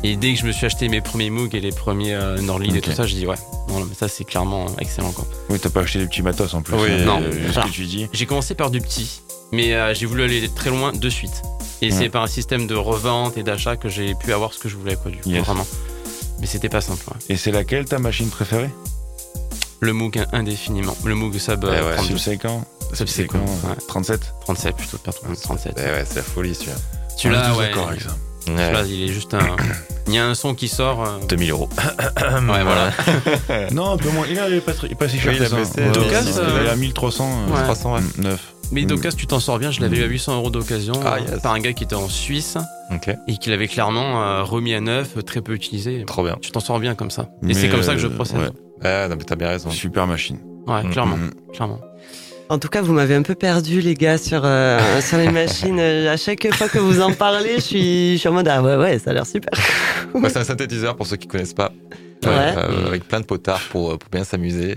Et 0.05 0.17
dès 0.17 0.33
que 0.33 0.39
je 0.39 0.45
me 0.45 0.51
suis 0.51 0.65
acheté 0.65 0.89
mes 0.89 0.99
premiers 1.01 1.29
Moog 1.29 1.55
et 1.55 1.61
les 1.61 1.71
premiers 1.71 2.13
euh, 2.13 2.37
Norlead 2.41 2.75
et 2.75 2.81
tout 2.81 2.91
ça, 2.91 3.05
je 3.07 3.15
dis 3.15 3.25
ouais, 3.25 3.37
non, 3.69 3.85
mais 3.85 3.95
ça 3.95 4.07
c'est 4.09 4.25
clairement 4.25 4.65
excellent 4.79 5.11
quoi. 5.13 5.25
Oui, 5.49 5.59
t'as 5.59 5.69
pas 5.69 5.79
acheté 5.81 5.99
des 5.99 6.07
petits 6.07 6.21
matos 6.21 6.53
en 6.53 6.61
plus. 6.61 6.75
Oui, 6.75 6.89
hein, 6.91 7.05
non. 7.05 7.21
euh, 7.21 7.31
ce 7.53 7.59
que 7.61 7.69
tu 7.69 7.85
dis. 7.85 8.07
J'ai 8.11 8.25
commencé 8.25 8.53
par 8.53 8.69
du 8.69 8.81
petit, 8.81 9.21
mais 9.53 9.73
euh, 9.73 9.93
j'ai 9.93 10.05
voulu 10.05 10.23
aller 10.23 10.49
très 10.49 10.69
loin 10.71 10.91
de 10.91 11.09
suite. 11.09 11.41
Et 11.81 11.87
Ouais. 11.87 11.91
c'est 11.97 12.09
par 12.09 12.23
un 12.23 12.27
système 12.27 12.67
de 12.67 12.75
revente 12.75 13.37
et 13.37 13.43
d'achat 13.43 13.75
que 13.77 13.87
j'ai 13.89 14.13
pu 14.15 14.33
avoir 14.33 14.53
ce 14.53 14.59
que 14.59 14.67
je 14.69 14.75
voulais, 14.75 14.95
quoi, 14.95 15.09
du 15.11 15.17
coup, 15.19 15.29
Yes. 15.29 15.43
vraiment. 15.45 15.65
Mais 16.41 16.47
c'était 16.47 16.69
pas 16.69 16.81
simple, 16.81 17.03
ouais. 17.09 17.17
Et 17.29 17.37
c'est 17.37 17.51
laquelle 17.51 17.85
ta 17.85 17.99
machine 17.99 18.29
préférée? 18.29 18.69
Le 19.83 19.93
Moog 19.93 20.23
indéfiniment. 20.31 20.95
Le 21.03 21.13
Moog 21.15 21.37
Sub 21.37 21.59
Eh 21.63 21.65
ouais, 21.67 21.75
euh, 21.77 21.95
32. 21.95 22.07
Subséquent 22.17 22.63
Subséquent, 22.93 23.39
Subséquent, 23.45 23.69
ouais. 23.69 23.75
37 23.87 24.33
37 24.45 24.75
plutôt, 24.75 24.97
pardon, 24.99 25.19
37. 25.41 25.73
Eh 25.77 25.81
ouais, 25.81 26.03
c'est 26.07 26.15
la 26.17 26.21
folie 26.23 26.55
celui-là. 26.55 26.75
Celui-là, 27.17 27.53
ouais. 27.55 27.67
d'accord 27.67 27.89
avec 27.89 28.01
ça. 28.01 28.15
Celui-là, 28.45 28.81
Ouais. 28.81 28.89
il 28.89 29.03
est 29.03 29.13
juste 29.13 29.33
un. 29.33 29.39
Il 30.07 30.13
y 30.13 30.17
a 30.17 30.25
un 30.27 30.35
son 30.35 30.53
qui 30.53 30.67
sort. 30.67 31.01
euh, 31.05 31.19
2000 31.29 31.51
euros. 31.51 31.69
Ouais, 31.77 32.63
voilà. 32.63 32.91
Non, 33.71 33.91
un 33.91 33.97
peu 33.97 34.09
moins. 34.09 34.25
Il 34.29 34.37
est 34.37 34.59
pas, 34.61 34.73
très- 34.73 34.87
il 34.87 34.91
est 34.93 34.95
pas 34.95 35.07
si 35.07 35.17
cher 35.17 35.31
Oui, 35.31 35.37
que 35.37 35.43
il 35.43 35.45
a 35.45 35.49
ça. 35.49 35.55
baissé, 35.55 35.81
Ouais, 35.81 35.91
Docas, 35.91 36.21
il 36.23 36.39
euh, 36.39 36.65
est 36.65 36.69
à 36.69 36.75
1300. 36.75 37.29
euh, 37.49 37.53
Ouais. 37.55 37.63
300, 37.63 37.95
ouais. 37.95 38.01
9. 38.17 38.53
Mais 38.73 38.81
Mm. 38.83 38.85
Docas, 38.87 39.11
tu 39.13 39.27
t'en 39.27 39.39
sors 39.39 39.59
bien. 39.59 39.71
Je 39.71 39.79
l'avais 39.81 39.97
eu 39.97 40.03
à 40.03 40.07
800 40.07 40.35
euros 40.35 40.49
d'occasion 40.49 40.93
Ah, 41.05 41.15
euh, 41.15 41.31
yes. 41.33 41.41
par 41.41 41.53
un 41.53 41.59
gars 41.59 41.71
qui 41.73 41.83
était 41.85 41.95
en 41.95 42.09
Suisse 42.09 42.57
Ok. 42.93 43.15
et 43.27 43.37
qui 43.37 43.49
l'avait 43.49 43.67
clairement 43.69 44.21
euh, 44.23 44.43
remis 44.43 44.73
à 44.73 44.81
neuf, 44.81 45.15
très 45.25 45.41
peu 45.41 45.53
utilisé. 45.53 46.03
Trop 46.05 46.23
bien. 46.23 46.37
Tu 46.41 46.51
t'en 46.51 46.59
sors 46.59 46.79
bien 46.79 46.95
comme 46.95 47.11
ça. 47.11 47.29
Et 47.43 47.45
Mais, 47.47 47.53
c'est 47.53 47.69
comme 47.69 47.83
ça 47.83 47.93
que 47.93 47.99
je 47.99 48.07
euh, 48.07 48.15
procède. 48.15 48.39
ouais. 48.39 48.49
Ouais, 48.83 48.89
Ah, 49.03 49.07
non, 49.07 49.15
mais 49.17 49.23
t'as 49.23 49.35
bien 49.35 49.49
raison. 49.49 49.69
Super 49.69 50.07
machine. 50.07 50.37
Mm, 50.67 50.89
clairement, 50.91 51.17
Mm. 51.17 51.31
clairement. 51.53 51.79
En 52.49 52.59
tout 52.59 52.67
cas, 52.67 52.81
vous 52.81 52.93
m'avez 52.93 53.15
un 53.15 53.21
peu 53.21 53.35
perdu, 53.35 53.79
les 53.81 53.93
gars, 53.95 54.17
sur, 54.17 54.41
euh, 54.43 54.77
sur 55.01 55.17
les 55.17 55.29
machines. 55.29 55.79
Euh, 55.79 56.11
À 56.13 56.17
chaque 56.17 56.51
fois 56.53 56.67
que 56.67 56.77
vous 56.77 57.01
en 57.01 57.13
parlez, 57.13 57.55
je 57.55 57.61
suis, 57.61 58.13
je 58.13 58.17
suis 58.19 58.29
en 58.29 58.33
mode 58.33 58.47
Ah 58.47 58.61
ouais, 58.61 58.75
ouais, 58.75 58.99
ça 58.99 59.11
a 59.11 59.13
l'air 59.13 59.25
super. 59.25 59.51
Bah, 60.15 60.29
c'est 60.29 60.39
un 60.39 60.43
synthétiseur 60.43 60.95
pour 60.95 61.07
ceux 61.07 61.15
qui 61.15 61.27
connaissent 61.27 61.53
pas. 61.55 61.71
Ouais. 62.25 62.29
Euh, 62.29 62.87
avec 62.87 63.07
plein 63.07 63.19
de 63.19 63.25
potards 63.25 63.59
pour, 63.71 63.97
pour 63.97 64.09
bien 64.09 64.23
s'amuser. 64.23 64.75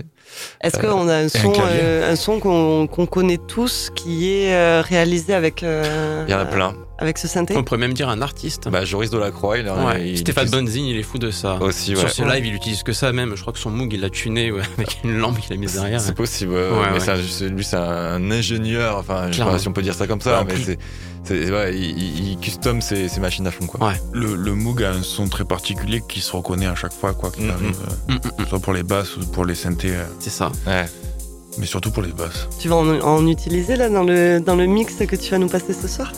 Est-ce 0.61 0.77
qu'on 0.79 1.07
a 1.07 1.15
un 1.15 1.29
son, 1.29 1.53
un 1.53 2.15
son 2.17 2.39
qu'on 2.39 3.05
connaît 3.05 3.37
tous 3.47 3.89
qui 3.95 4.29
est 4.33 4.81
réalisé 4.81 5.33
avec. 5.33 5.61
Il 5.61 6.29
y 6.31 6.33
en 6.33 6.39
a 6.39 6.45
plein 6.45 6.73
avec 6.97 7.17
ce 7.17 7.27
synthé 7.27 7.55
On 7.55 7.63
pourrait 7.63 7.79
même 7.79 7.93
dire 7.93 8.09
un 8.09 8.21
artiste. 8.21 8.69
Bah, 8.69 8.85
Joris 8.85 9.09
Delacroix, 9.09 9.57
il, 9.59 9.69
ouais. 9.69 10.09
il 10.09 10.17
Stéphane 10.17 10.49
Bonzin, 10.49 10.81
il 10.81 10.97
est 10.97 11.03
fou 11.03 11.17
de 11.17 11.31
ça. 11.31 11.61
Aussi, 11.61 11.91
ouais. 11.91 11.99
Sur 11.99 12.09
ses 12.09 12.25
lives, 12.25 12.45
il 12.45 12.55
utilise 12.55 12.83
que 12.83 12.93
ça 12.93 13.11
même. 13.11 13.35
Je 13.35 13.41
crois 13.41 13.53
que 13.53 13.59
son 13.59 13.69
Moog, 13.69 13.93
il 13.93 14.01
l'a 14.01 14.09
tuné 14.09 14.51
avec 14.77 14.99
une 15.03 15.17
lampe 15.17 15.39
qu'il 15.39 15.53
a 15.53 15.57
mise 15.57 15.73
derrière. 15.73 16.01
C'est 16.01 16.15
possible, 16.15 16.53
mais 16.55 17.49
lui, 17.49 17.63
c'est 17.63 17.77
un 17.77 18.31
ingénieur. 18.31 18.97
Enfin, 18.97 19.31
je 19.31 19.37
sais 19.37 19.43
pas 19.43 19.59
si 19.59 19.67
on 19.67 19.73
peut 19.73 19.81
dire 19.81 19.95
ça 19.95 20.07
comme 20.07 20.21
ça, 20.21 20.43
mais 20.47 20.55
c'est. 20.55 20.77
Ouais, 21.29 21.75
il, 21.75 22.29
il, 22.29 22.37
custom 22.37 22.79
ses, 22.79 23.09
ses, 23.09 23.19
machines 23.19 23.45
à 23.47 23.51
fond 23.51 23.65
quoi. 23.65 23.91
Le, 24.13 24.35
le, 24.35 24.53
Moog 24.53 24.81
a 24.83 24.91
un 24.91 25.03
son 25.03 25.27
très 25.27 25.43
particulier 25.43 26.01
qui 26.07 26.21
se 26.21 26.31
reconnaît 26.31 26.67
à 26.67 26.75
chaque 26.75 26.93
fois 26.93 27.13
quoi 27.13 27.31
qu'il 27.31 27.47
mm, 27.47 27.49
arrive, 27.49 27.77
mm. 28.07 28.13
Euh, 28.13 28.45
soit 28.47 28.59
pour 28.59 28.71
les 28.71 28.83
basses 28.83 29.17
ou 29.17 29.25
pour 29.25 29.43
les 29.43 29.55
synthés. 29.55 29.91
Euh. 29.95 30.05
C'est 30.19 30.29
ça. 30.29 30.51
Ouais. 30.65 30.85
Mais 31.57 31.65
surtout 31.65 31.91
pour 31.91 32.03
les 32.03 32.13
basses. 32.13 32.47
Tu 32.59 32.69
vas 32.69 32.77
en, 32.77 33.01
en, 33.01 33.27
utiliser 33.27 33.75
là 33.75 33.89
dans 33.89 34.03
le, 34.03 34.39
dans 34.39 34.55
le 34.55 34.67
mix 34.67 34.95
que 35.05 35.15
tu 35.15 35.31
vas 35.31 35.37
nous 35.37 35.49
passer 35.49 35.73
ce 35.73 35.87
soir? 35.87 36.11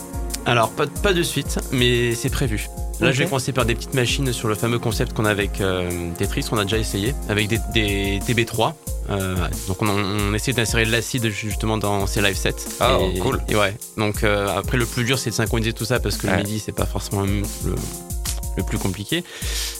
Alors, 0.46 0.70
pas, 0.70 0.86
pas 0.86 1.12
de 1.12 1.22
suite, 1.22 1.58
mais 1.72 2.14
c'est 2.14 2.30
prévu. 2.30 2.68
Là, 3.00 3.12
je 3.12 3.18
vais 3.18 3.24
commencer 3.24 3.52
par 3.52 3.64
des 3.64 3.74
petites 3.74 3.94
machines 3.94 4.32
sur 4.32 4.48
le 4.48 4.54
fameux 4.54 4.78
concept 4.78 5.14
qu'on 5.14 5.24
a 5.24 5.30
avec 5.30 5.60
euh, 5.60 6.10
Tetris, 6.18 6.42
qu'on 6.42 6.58
a 6.58 6.64
déjà 6.64 6.78
essayé, 6.78 7.14
avec 7.28 7.48
des, 7.48 8.18
TB3. 8.20 8.74
Euh, 9.10 9.36
donc, 9.68 9.80
on, 9.80 10.34
essaie 10.34 10.52
d'insérer 10.52 10.84
de 10.84 10.92
l'acide 10.92 11.28
justement 11.28 11.78
dans 11.78 12.06
ces 12.06 12.20
live 12.20 12.36
sets. 12.36 12.56
Ah, 12.78 12.98
cool. 13.22 13.40
Et 13.48 13.56
ouais. 13.56 13.74
Donc, 13.96 14.22
euh, 14.22 14.48
après, 14.54 14.76
le 14.76 14.86
plus 14.86 15.04
dur, 15.04 15.18
c'est 15.18 15.30
de 15.30 15.34
synchroniser 15.34 15.72
tout 15.72 15.86
ça 15.86 15.98
parce 15.98 16.16
que 16.16 16.26
le 16.26 16.36
MIDI, 16.36 16.58
c'est 16.58 16.72
pas 16.72 16.86
forcément 16.86 17.22
le, 17.22 17.42
le, 17.64 18.62
plus 18.62 18.78
compliqué. 18.78 19.24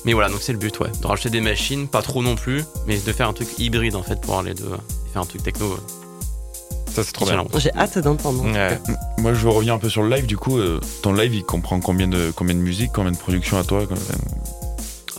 Mais 0.07 0.14
voilà, 0.14 0.31
donc 0.31 0.40
c'est 0.40 0.52
le 0.52 0.59
but, 0.59 0.81
ouais. 0.81 0.90
De 1.02 1.07
rajouter 1.07 1.29
des 1.29 1.43
machines, 1.43 1.87
pas 1.88 2.00
trop 2.00 2.23
non 2.23 2.35
plus, 2.35 2.64
mais 2.87 2.97
de 2.97 3.12
faire 3.12 3.29
un 3.29 3.35
truc 3.35 3.49
hybride 3.59 3.95
en 3.95 4.02
fait 4.02 4.19
pour 4.23 4.38
aller 4.38 4.55
de 4.55 4.64
faire 5.12 5.21
un 5.21 5.26
truc 5.26 5.43
techno 5.43 5.76
ça, 6.92 7.04
c'est 7.04 7.12
trop 7.12 7.26
bien. 7.26 7.44
J'ai 7.56 7.73
hâte 7.75 7.99
d'entendre. 7.99 8.44
Moi, 9.18 9.35
je 9.35 9.49
reviens 9.49 9.75
un 9.75 9.78
peu 9.78 9.88
sur 9.88 10.02
le 10.02 10.14
live. 10.14 10.26
Du 10.26 10.37
coup, 10.37 10.59
euh, 10.59 10.80
ton 11.02 11.12
live, 11.12 11.35
il 11.35 11.44
comprend 11.44 11.80
combien 11.80 12.09
de, 12.09 12.32
combien 12.35 12.54
de 12.54 12.61
musique, 12.61 12.90
combien 12.92 13.12
de 13.12 13.16
production 13.16 13.59
à 13.59 13.64
toi 13.64 13.82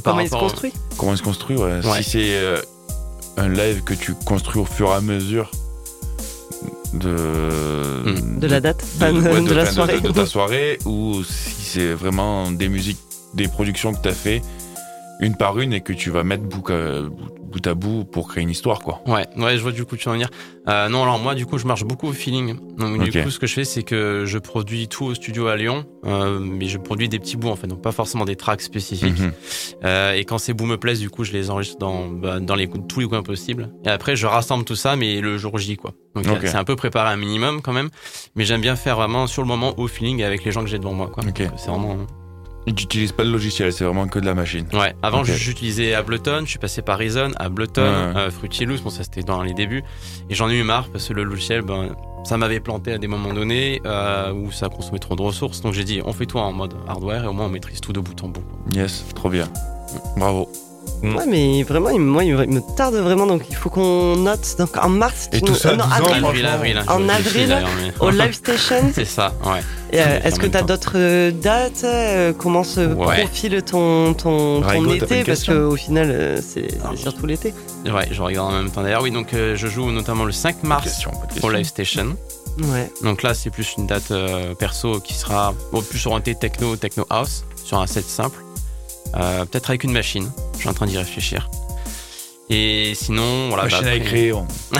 Comment 0.03 0.19
il 0.21 0.29
se 0.29 0.35
construit 0.35 0.73
Comment 0.97 1.13
il 1.13 1.17
se 1.17 1.23
construit, 1.23 1.57
ouais. 1.57 1.81
Si 1.97 2.03
c'est 2.03 2.35
euh, 2.35 2.57
un 3.37 3.49
live 3.49 3.83
que 3.83 3.93
tu 3.93 4.13
construis 4.25 4.61
au 4.61 4.65
fur 4.65 4.89
et 4.89 4.93
à 4.93 5.01
mesure 5.01 5.51
de. 6.93 8.37
De, 8.39 8.47
la 8.47 8.59
date 8.59 8.83
de, 8.99 9.53
la 9.53 9.65
soirée. 9.65 10.01
De, 10.01 10.11
ta 10.11 10.25
soirée, 10.25 10.79
ou 10.85 11.23
si 11.23 11.63
c'est 11.63 11.93
vraiment 11.93 12.51
des 12.51 12.69
musiques, 12.69 12.99
des 13.33 13.47
productions 13.47 13.93
que 13.93 14.01
tu 14.01 14.09
as 14.09 14.13
fait 14.13 14.41
une 15.21 15.35
par 15.35 15.59
une 15.59 15.73
et 15.73 15.81
que 15.81 15.93
tu 15.93 16.09
vas 16.09 16.23
mettre 16.23 16.43
bout 16.43 16.69
à, 16.71 17.01
bout 17.51 17.67
à 17.67 17.73
bout 17.73 18.05
pour 18.05 18.27
créer 18.27 18.43
une 18.43 18.49
histoire, 18.49 18.79
quoi. 18.79 19.01
Ouais, 19.05 19.27
ouais, 19.37 19.57
je 19.57 19.61
vois 19.61 19.71
du 19.71 19.85
coup 19.85 19.95
tu 19.97 20.05
vas 20.05 20.13
venir. 20.13 20.29
Euh, 20.67 20.89
non, 20.89 21.03
alors 21.03 21.19
moi, 21.19 21.33
du 21.33 21.45
coup, 21.45 21.57
je 21.57 21.65
marche 21.65 21.83
beaucoup 21.83 22.07
au 22.07 22.13
feeling. 22.13 22.55
Donc, 22.77 23.03
du 23.03 23.23
coup, 23.23 23.29
ce 23.31 23.39
que 23.39 23.47
je 23.47 23.53
fais, 23.53 23.63
c'est 23.63 23.83
que 23.83 24.25
je 24.25 24.37
produis 24.37 24.87
tout 24.87 25.05
au 25.05 25.15
studio 25.15 25.47
à 25.47 25.55
Lyon, 25.55 25.85
euh, 26.05 26.39
mais 26.39 26.67
je 26.67 26.77
produis 26.77 27.09
des 27.09 27.19
petits 27.19 27.37
bouts, 27.37 27.49
en 27.49 27.55
fait, 27.55 27.67
donc 27.67 27.81
pas 27.81 27.91
forcément 27.91 28.25
des 28.25 28.35
tracks 28.35 28.61
spécifiques. 28.61 29.19
Mhm. 29.19 29.31
euh, 29.85 30.13
et 30.13 30.25
quand 30.25 30.37
ces 30.37 30.53
bouts 30.53 30.65
me 30.65 30.77
plaisent, 30.77 30.99
du 30.99 31.09
coup, 31.09 31.23
je 31.23 31.31
les 31.31 31.49
enregistre 31.49 31.79
dans, 31.79 32.07
bah, 32.07 32.39
dans 32.39 32.55
les, 32.55 32.69
tous 32.69 32.99
les 32.99 33.07
coins 33.07 33.23
possibles. 33.23 33.71
Et 33.85 33.89
après, 33.89 34.15
je 34.15 34.27
rassemble 34.27 34.63
tout 34.63 34.75
ça, 34.75 34.95
mais 34.95 35.19
le 35.19 35.37
jour 35.37 35.57
J, 35.57 35.77
quoi. 35.77 35.93
Donc, 36.15 36.25
c'est 36.43 36.55
un 36.55 36.63
peu 36.63 36.75
préparé 36.75 37.09
un 37.11 37.17
minimum 37.17 37.61
quand 37.61 37.73
même. 37.73 37.89
Mais 38.35 38.45
j'aime 38.45 38.61
bien 38.61 38.75
faire 38.75 38.97
vraiment 38.97 39.27
sur 39.27 39.41
le 39.41 39.47
moment 39.47 39.79
au 39.79 39.87
feeling 39.87 40.23
avec 40.23 40.43
les 40.43 40.51
gens 40.51 40.63
que 40.63 40.69
j'ai 40.69 40.79
devant 40.79 40.93
moi, 40.93 41.07
quoi. 41.07 41.23
C'est 41.57 41.69
vraiment 41.69 41.97
tu 42.67 42.71
n'utilises 42.71 43.11
pas 43.11 43.23
le 43.23 43.31
logiciel, 43.31 43.73
c'est 43.73 43.83
vraiment 43.83 44.07
que 44.07 44.19
de 44.19 44.25
la 44.25 44.33
machine. 44.33 44.65
Ouais, 44.73 44.93
avant 45.01 45.23
j'utilisais 45.23 45.93
Ableton, 45.93 46.41
je 46.43 46.51
suis 46.51 46.59
passé 46.59 46.81
par 46.81 46.97
Reason, 46.99 47.31
Ableton, 47.37 47.81
euh, 47.81 48.31
Fruity 48.31 48.65
Loops, 48.65 48.81
bon 48.81 48.89
ça 48.89 49.03
c'était 49.03 49.23
dans 49.23 49.41
les 49.41 49.53
débuts, 49.53 49.83
et 50.29 50.35
j'en 50.35 50.49
ai 50.49 50.57
eu 50.57 50.63
marre 50.63 50.87
parce 50.89 51.07
que 51.07 51.13
le 51.13 51.23
logiciel, 51.23 51.61
ben, 51.61 51.95
ça 52.23 52.37
m'avait 52.37 52.59
planté 52.59 52.93
à 52.93 52.97
des 52.97 53.07
moments 53.07 53.33
donnés 53.33 53.81
euh, 53.85 54.31
où 54.31 54.51
ça 54.51 54.69
consommait 54.69 54.99
trop 54.99 55.15
de 55.15 55.21
ressources, 55.21 55.61
donc 55.61 55.73
j'ai 55.73 55.83
dit 55.83 56.01
on 56.05 56.13
fait 56.13 56.25
tout 56.25 56.37
en 56.37 56.51
mode 56.53 56.75
hardware 56.87 57.23
et 57.23 57.27
au 57.27 57.33
moins 57.33 57.45
on 57.45 57.49
maîtrise 57.49 57.81
tout 57.81 57.93
de 57.93 57.99
bout 57.99 58.23
en 58.23 58.27
bout. 58.27 58.43
Yes, 58.73 59.05
trop 59.15 59.29
bien, 59.29 59.47
bravo. 60.15 60.49
Mm. 61.03 61.15
Ouais, 61.15 61.25
mais 61.27 61.63
vraiment, 61.63 61.89
il, 61.89 61.99
moi, 61.99 62.23
il 62.23 62.35
me 62.35 62.75
tarde 62.75 62.95
vraiment, 62.95 63.25
donc 63.25 63.43
il 63.49 63.55
faut 63.55 63.69
qu'on 63.69 64.15
note. 64.17 64.55
Donc 64.59 64.77
en 64.77 64.89
mars, 64.89 65.29
Et 65.33 65.41
tout 65.41 65.55
ça, 65.55 65.75
non, 65.75 65.83
avril, 65.85 66.45
avril, 66.45 66.83
en 66.87 67.09
avril, 67.09 67.57
au 67.99 68.09
Live 68.11 68.33
Station. 68.33 68.81
C'est 68.93 69.05
ça, 69.05 69.33
ouais. 69.45 69.61
Euh, 69.93 70.19
est-ce 70.23 70.39
que 70.39 70.45
tu 70.45 70.55
as 70.55 70.61
d'autres 70.61 70.93
euh, 70.95 71.31
dates 71.31 71.83
euh, 71.83 72.31
Comment 72.37 72.63
se 72.63 72.93
profile 72.93 73.61
ton, 73.63 74.13
ton, 74.13 74.61
ton 74.61 74.93
été? 74.93 75.23
Parce 75.23 75.43
qu'au 75.43 75.75
final, 75.75 76.39
c'est 76.41 76.69
surtout 76.95 77.25
l'été. 77.25 77.53
Ouais, 77.85 78.07
je 78.11 78.21
regarde 78.21 78.53
en 78.53 78.57
même 78.57 78.71
temps. 78.71 78.83
D'ailleurs, 78.83 79.03
oui, 79.03 79.11
donc 79.11 79.29
je 79.33 79.67
joue 79.67 79.91
notamment 79.91 80.25
le 80.25 80.31
5 80.31 80.63
mars 80.63 81.05
au 81.41 81.49
Live 81.49 81.65
Station. 81.65 82.15
Ouais. 82.59 82.91
Donc 83.01 83.23
là, 83.23 83.33
c'est 83.33 83.49
plus 83.49 83.75
une 83.77 83.87
date 83.87 84.13
perso 84.59 84.99
qui 84.99 85.13
sera 85.13 85.53
plus 85.89 86.05
orientée 86.05 86.35
techno, 86.35 86.75
techno 86.75 87.05
house, 87.09 87.43
sur 87.63 87.79
un 87.79 87.87
set 87.87 88.05
simple. 88.05 88.37
Euh, 89.15 89.45
peut-être 89.45 89.69
avec 89.69 89.83
une 89.83 89.91
machine. 89.91 90.31
Je 90.53 90.59
suis 90.59 90.69
en 90.69 90.73
train 90.73 90.85
d'y 90.85 90.97
réfléchir. 90.97 91.49
Et 92.49 92.93
sinon, 92.95 93.47
voilà. 93.47 93.63
Machine 93.63 93.81
bah, 93.83 93.91
à 93.91 93.95
écrire. 93.95 94.43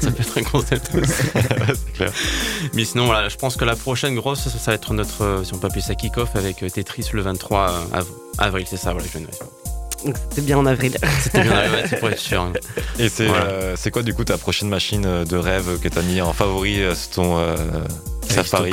ça 0.00 0.10
peut 0.10 0.22
être 0.22 0.38
un 0.38 0.42
concept 0.44 0.94
aussi. 0.94 1.12
c'est 1.34 1.92
clair. 1.92 2.12
Mais 2.74 2.84
sinon, 2.84 3.06
voilà, 3.06 3.28
je 3.28 3.36
pense 3.36 3.56
que 3.56 3.64
la 3.64 3.74
prochaine 3.74 4.14
grosse, 4.14 4.48
ça, 4.48 4.70
va 4.70 4.74
être 4.74 4.94
notre, 4.94 5.24
euh, 5.24 5.44
si 5.44 5.54
on 5.54 5.58
peut 5.58 5.66
appeler 5.66 5.80
ça 5.80 5.94
kick-off 5.96 6.36
avec 6.36 6.62
euh, 6.62 6.68
Tetris 6.68 7.08
le 7.12 7.22
23 7.22 7.88
avril, 8.38 8.64
c'est 8.68 8.76
ça, 8.76 8.92
voilà, 8.92 9.06
je 9.12 9.18
donc 9.18 10.14
c'était 10.28 10.42
bien 10.42 10.58
en 10.58 10.66
avril. 10.66 10.96
C'était 11.20 11.42
bien 11.42 11.52
en 11.52 11.56
avril, 11.56 11.84
c'est 11.88 11.98
pour 11.98 12.10
être 12.10 12.18
sûr. 12.18 12.52
Et 12.98 13.08
c'est 13.08 13.90
quoi 13.90 14.02
du 14.02 14.14
coup 14.14 14.22
ta 14.22 14.38
prochaine 14.38 14.68
machine 14.68 15.24
de 15.24 15.36
rêve 15.36 15.80
que 15.80 15.88
t'as 15.88 16.02
mis 16.02 16.20
en 16.20 16.32
favori 16.32 16.80
sur 16.94 17.10
ton 17.10 17.56
Safari 18.28 18.72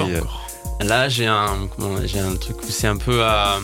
Là 0.81 1.09
j'ai 1.09 1.25
un, 1.25 1.69
j'ai 2.03 2.19
un 2.19 2.35
truc 2.35 2.57
où 2.61 2.69
c'est 2.69 2.87
un 2.87 2.97
peu 2.97 3.23
à 3.23 3.57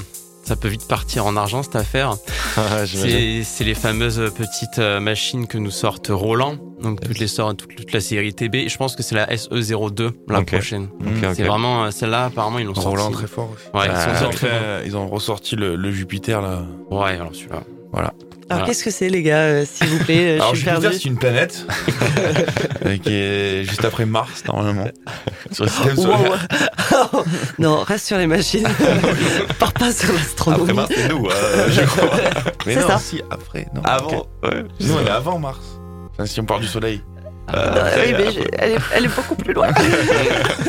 ça 0.49 0.55
peut 0.55 0.67
vite 0.67 0.87
partir 0.87 1.27
en 1.27 1.37
argent 1.37 1.61
cette 1.61 1.75
affaire. 1.75 2.15
c'est 2.87 3.63
les 3.63 3.75
fameuses 3.75 4.31
petites 4.35 4.79
euh, 4.79 4.99
machines 4.99 5.45
que 5.45 5.59
nous 5.59 5.69
sortent 5.69 6.07
Roland, 6.09 6.57
donc 6.81 7.01
toutes 7.01 7.19
les 7.19 7.27
sortes, 7.27 7.67
toute, 7.67 7.93
la 7.93 8.01
série 8.01 8.33
TB. 8.33 8.67
Je 8.67 8.77
pense 8.77 8.95
que 8.95 9.03
c'est 9.03 9.13
la 9.13 9.27
SE02 9.27 10.09
la 10.27 10.41
prochaine. 10.41 10.89
c'est 11.35 11.43
vraiment 11.43 11.83
euh, 11.83 11.91
celle-là. 11.91 12.25
Apparemment 12.25 12.57
ils 12.57 12.65
l'ont 12.65 12.73
sorti. 12.73 12.89
Roland 12.89 13.11
très 13.11 13.27
fort. 13.27 13.51
Aussi. 13.53 13.65
Ouais, 13.75 13.93
ils, 14.87 14.97
ont 14.97 15.07
ressorti 15.07 15.55
le, 15.55 15.91
Jupiter 15.91 16.41
là. 16.41 16.63
Ouais, 16.89 17.11
alors 17.11 17.35
celui-là. 17.35 17.61
Voilà. 17.91 18.13
Alors 18.49 18.65
qu'est-ce 18.65 18.83
que 18.83 18.89
c'est 18.89 19.09
les 19.09 19.21
gars, 19.21 19.41
euh, 19.41 19.65
s'il 19.65 19.87
vous 19.87 20.03
plaît 20.03 20.35
Alors 20.35 20.55
Jupiter 20.55 20.91
c'est 20.91 21.05
une 21.05 21.17
planète 21.17 21.67
qui 23.03 23.13
est 23.13 23.63
juste 23.63 23.85
après 23.85 24.05
Mars 24.05 24.43
normalement 24.47 24.87
sur 25.51 25.65
le 25.65 25.69
système 25.69 25.95
solaire. 25.95 26.47
non, 27.59 27.83
reste 27.83 28.07
sur 28.07 28.17
les 28.17 28.25
machines. 28.25 28.67
Pars 29.59 29.73
pas 29.73 29.91
sur 29.91 30.11
l'astronomie. 30.13 30.63
Après 30.63 30.73
Mars 30.73 30.91
c'est 30.95 31.09
nous, 31.09 31.27
euh, 31.27 31.69
je 31.69 31.81
crois. 31.81 32.09
Mais 32.65 32.75
non, 32.75 32.97
si 32.97 33.21
après. 33.29 33.67
Non, 33.75 33.81
avant. 33.83 34.25
Ouais. 34.43 34.63
Nous 34.79 34.93
on 34.95 35.05
est 35.05 35.09
avant 35.09 35.37
Mars. 35.37 35.79
Enfin, 36.11 36.25
si 36.25 36.39
on 36.39 36.45
part 36.45 36.59
du 36.59 36.67
Soleil. 36.67 37.03
Euh, 37.53 38.05
oui, 38.05 38.13
mais 38.15 38.25
elle, 38.59 38.71
est, 38.73 38.77
elle, 38.93 39.05
est, 39.05 39.15
beaucoup 39.15 39.33
plus 39.33 39.53
loin. 39.53 39.69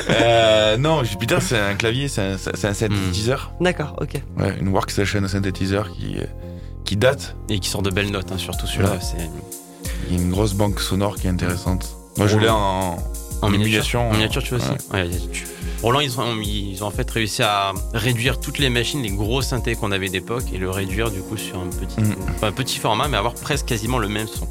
euh, 0.08 0.78
non, 0.78 1.04
Jupiter, 1.04 1.42
c'est 1.42 1.58
un 1.58 1.74
clavier, 1.74 2.08
c'est 2.08 2.22
un, 2.22 2.32
un, 2.34 2.74
synthétiseur. 2.74 3.52
D'accord, 3.60 3.96
ok. 4.00 4.14
Ouais, 4.38 4.54
une 4.58 4.68
workstation 4.68 5.26
synthétiseur 5.28 5.90
qui, 5.90 6.16
qui 6.84 6.96
date. 6.96 7.36
Et 7.48 7.58
qui 7.58 7.68
sort 7.68 7.82
de 7.82 7.90
belles 7.90 8.10
notes, 8.10 8.32
hein, 8.32 8.38
surtout 8.38 8.66
celui-là. 8.66 8.98
Il 10.08 10.16
y 10.16 10.18
a 10.18 10.22
une 10.22 10.30
grosse 10.30 10.54
banque 10.54 10.80
sonore 10.80 11.16
qui 11.16 11.26
est 11.26 11.30
intéressante. 11.30 11.96
Moi, 12.18 12.26
je 12.26 12.38
l'ai 12.38 12.48
en, 12.48 12.96
en 13.42 13.48
miniature. 13.48 14.00
En 14.00 14.12
miniature, 14.12 14.42
tu 14.42 14.54
vois 14.54 14.64
aussi. 14.64 14.92
Ouais. 14.92 15.08
Roland, 15.82 16.00
ils 16.00 16.20
ont, 16.20 16.36
ils 16.42 16.84
ont 16.84 16.88
en 16.88 16.90
fait 16.90 17.10
réussi 17.10 17.42
à 17.42 17.72
réduire 17.94 18.38
toutes 18.38 18.58
les 18.58 18.68
machines, 18.68 19.02
les 19.02 19.10
gros 19.10 19.40
synthés 19.40 19.76
qu'on 19.76 19.92
avait 19.92 20.10
d'époque, 20.10 20.44
et 20.52 20.58
le 20.58 20.68
réduire 20.68 21.10
du 21.10 21.20
coup 21.20 21.38
sur 21.38 21.58
un 21.58 21.68
petit, 21.68 22.00
mm. 22.00 22.16
un 22.42 22.52
petit 22.52 22.78
format, 22.78 23.08
mais 23.08 23.16
avoir 23.16 23.34
presque 23.34 23.66
quasiment 23.66 23.98
le 23.98 24.08
même 24.08 24.26
son. 24.26 24.46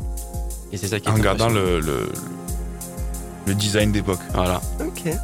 Et 0.71 0.77
c'est 0.77 0.87
ça 0.87 0.99
qui 0.99 1.07
est 1.07 1.11
En 1.11 1.19
gardant 1.19 1.49
le, 1.49 1.79
le, 1.79 2.11
le, 3.45 3.53
design 3.53 3.91
d'époque. 3.91 4.19
Voilà. 4.33 4.61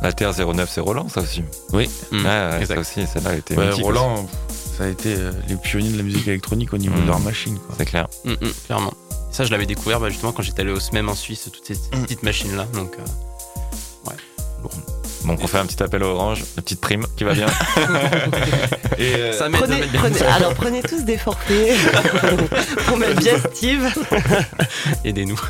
La 0.02 0.12
TR09, 0.12 0.68
c'est 0.68 0.82
Roland, 0.82 1.10
ça 1.10 1.22
aussi. 1.22 1.44
Oui. 1.74 1.90
Mm. 2.12 2.24
ça 2.66 2.80
aussi, 2.80 3.08
celle-là 3.08 3.32
a 3.32 3.36
été. 3.36 3.56
Roland 3.82 4.28
ça 4.78 4.84
a 4.84 4.88
été 4.88 5.16
euh, 5.16 5.32
les 5.48 5.56
pionniers 5.56 5.92
de 5.92 5.98
la 5.98 6.04
musique 6.04 6.28
électronique 6.28 6.74
au 6.74 6.78
niveau 6.78 7.00
de 7.00 7.08
leur 7.08 7.20
machine. 7.20 7.58
C'est 7.78 7.86
clair. 7.86 8.08
Mm, 8.26 8.32
mm, 8.32 8.54
clairement. 8.66 8.94
Ça, 9.32 9.44
je 9.44 9.52
l'avais 9.52 9.66
découvert 9.66 10.00
bah, 10.00 10.10
justement 10.10 10.32
quand 10.32 10.44
j'étais 10.44 10.62
allé 10.62 10.72
au 10.72 10.80
SMEM 10.80 11.10
en 11.10 11.16
Suisse, 11.16 11.50
toutes 11.52 11.66
ces 11.66 11.76
petites 12.02 12.24
machines-là. 12.24 12.66
Donc, 12.74 12.96
euh, 13.00 14.10
ouais. 14.10 14.16
Bon. 14.64 14.70
Donc 15.26 15.40
on 15.42 15.48
fait 15.48 15.58
un 15.58 15.66
petit 15.66 15.82
appel 15.82 16.04
à 16.04 16.08
Orange, 16.08 16.42
une 16.42 16.62
petite 16.62 16.80
prime 16.80 17.06
qui 17.18 17.24
va 17.24 17.34
bien. 17.34 17.48
Et 19.00 19.16
euh, 19.16 19.34
ça 19.34 19.50
prenez, 19.52 19.82
prenez, 19.94 20.22
alors 20.22 20.54
prenez 20.54 20.84
tous 20.84 21.04
des 21.04 21.18
forfaits 21.18 21.76
pour 22.86 22.98
mettre 22.98 23.20
bien 23.20 23.34
Steve. 23.52 23.92
Aidez-nous. 25.04 25.40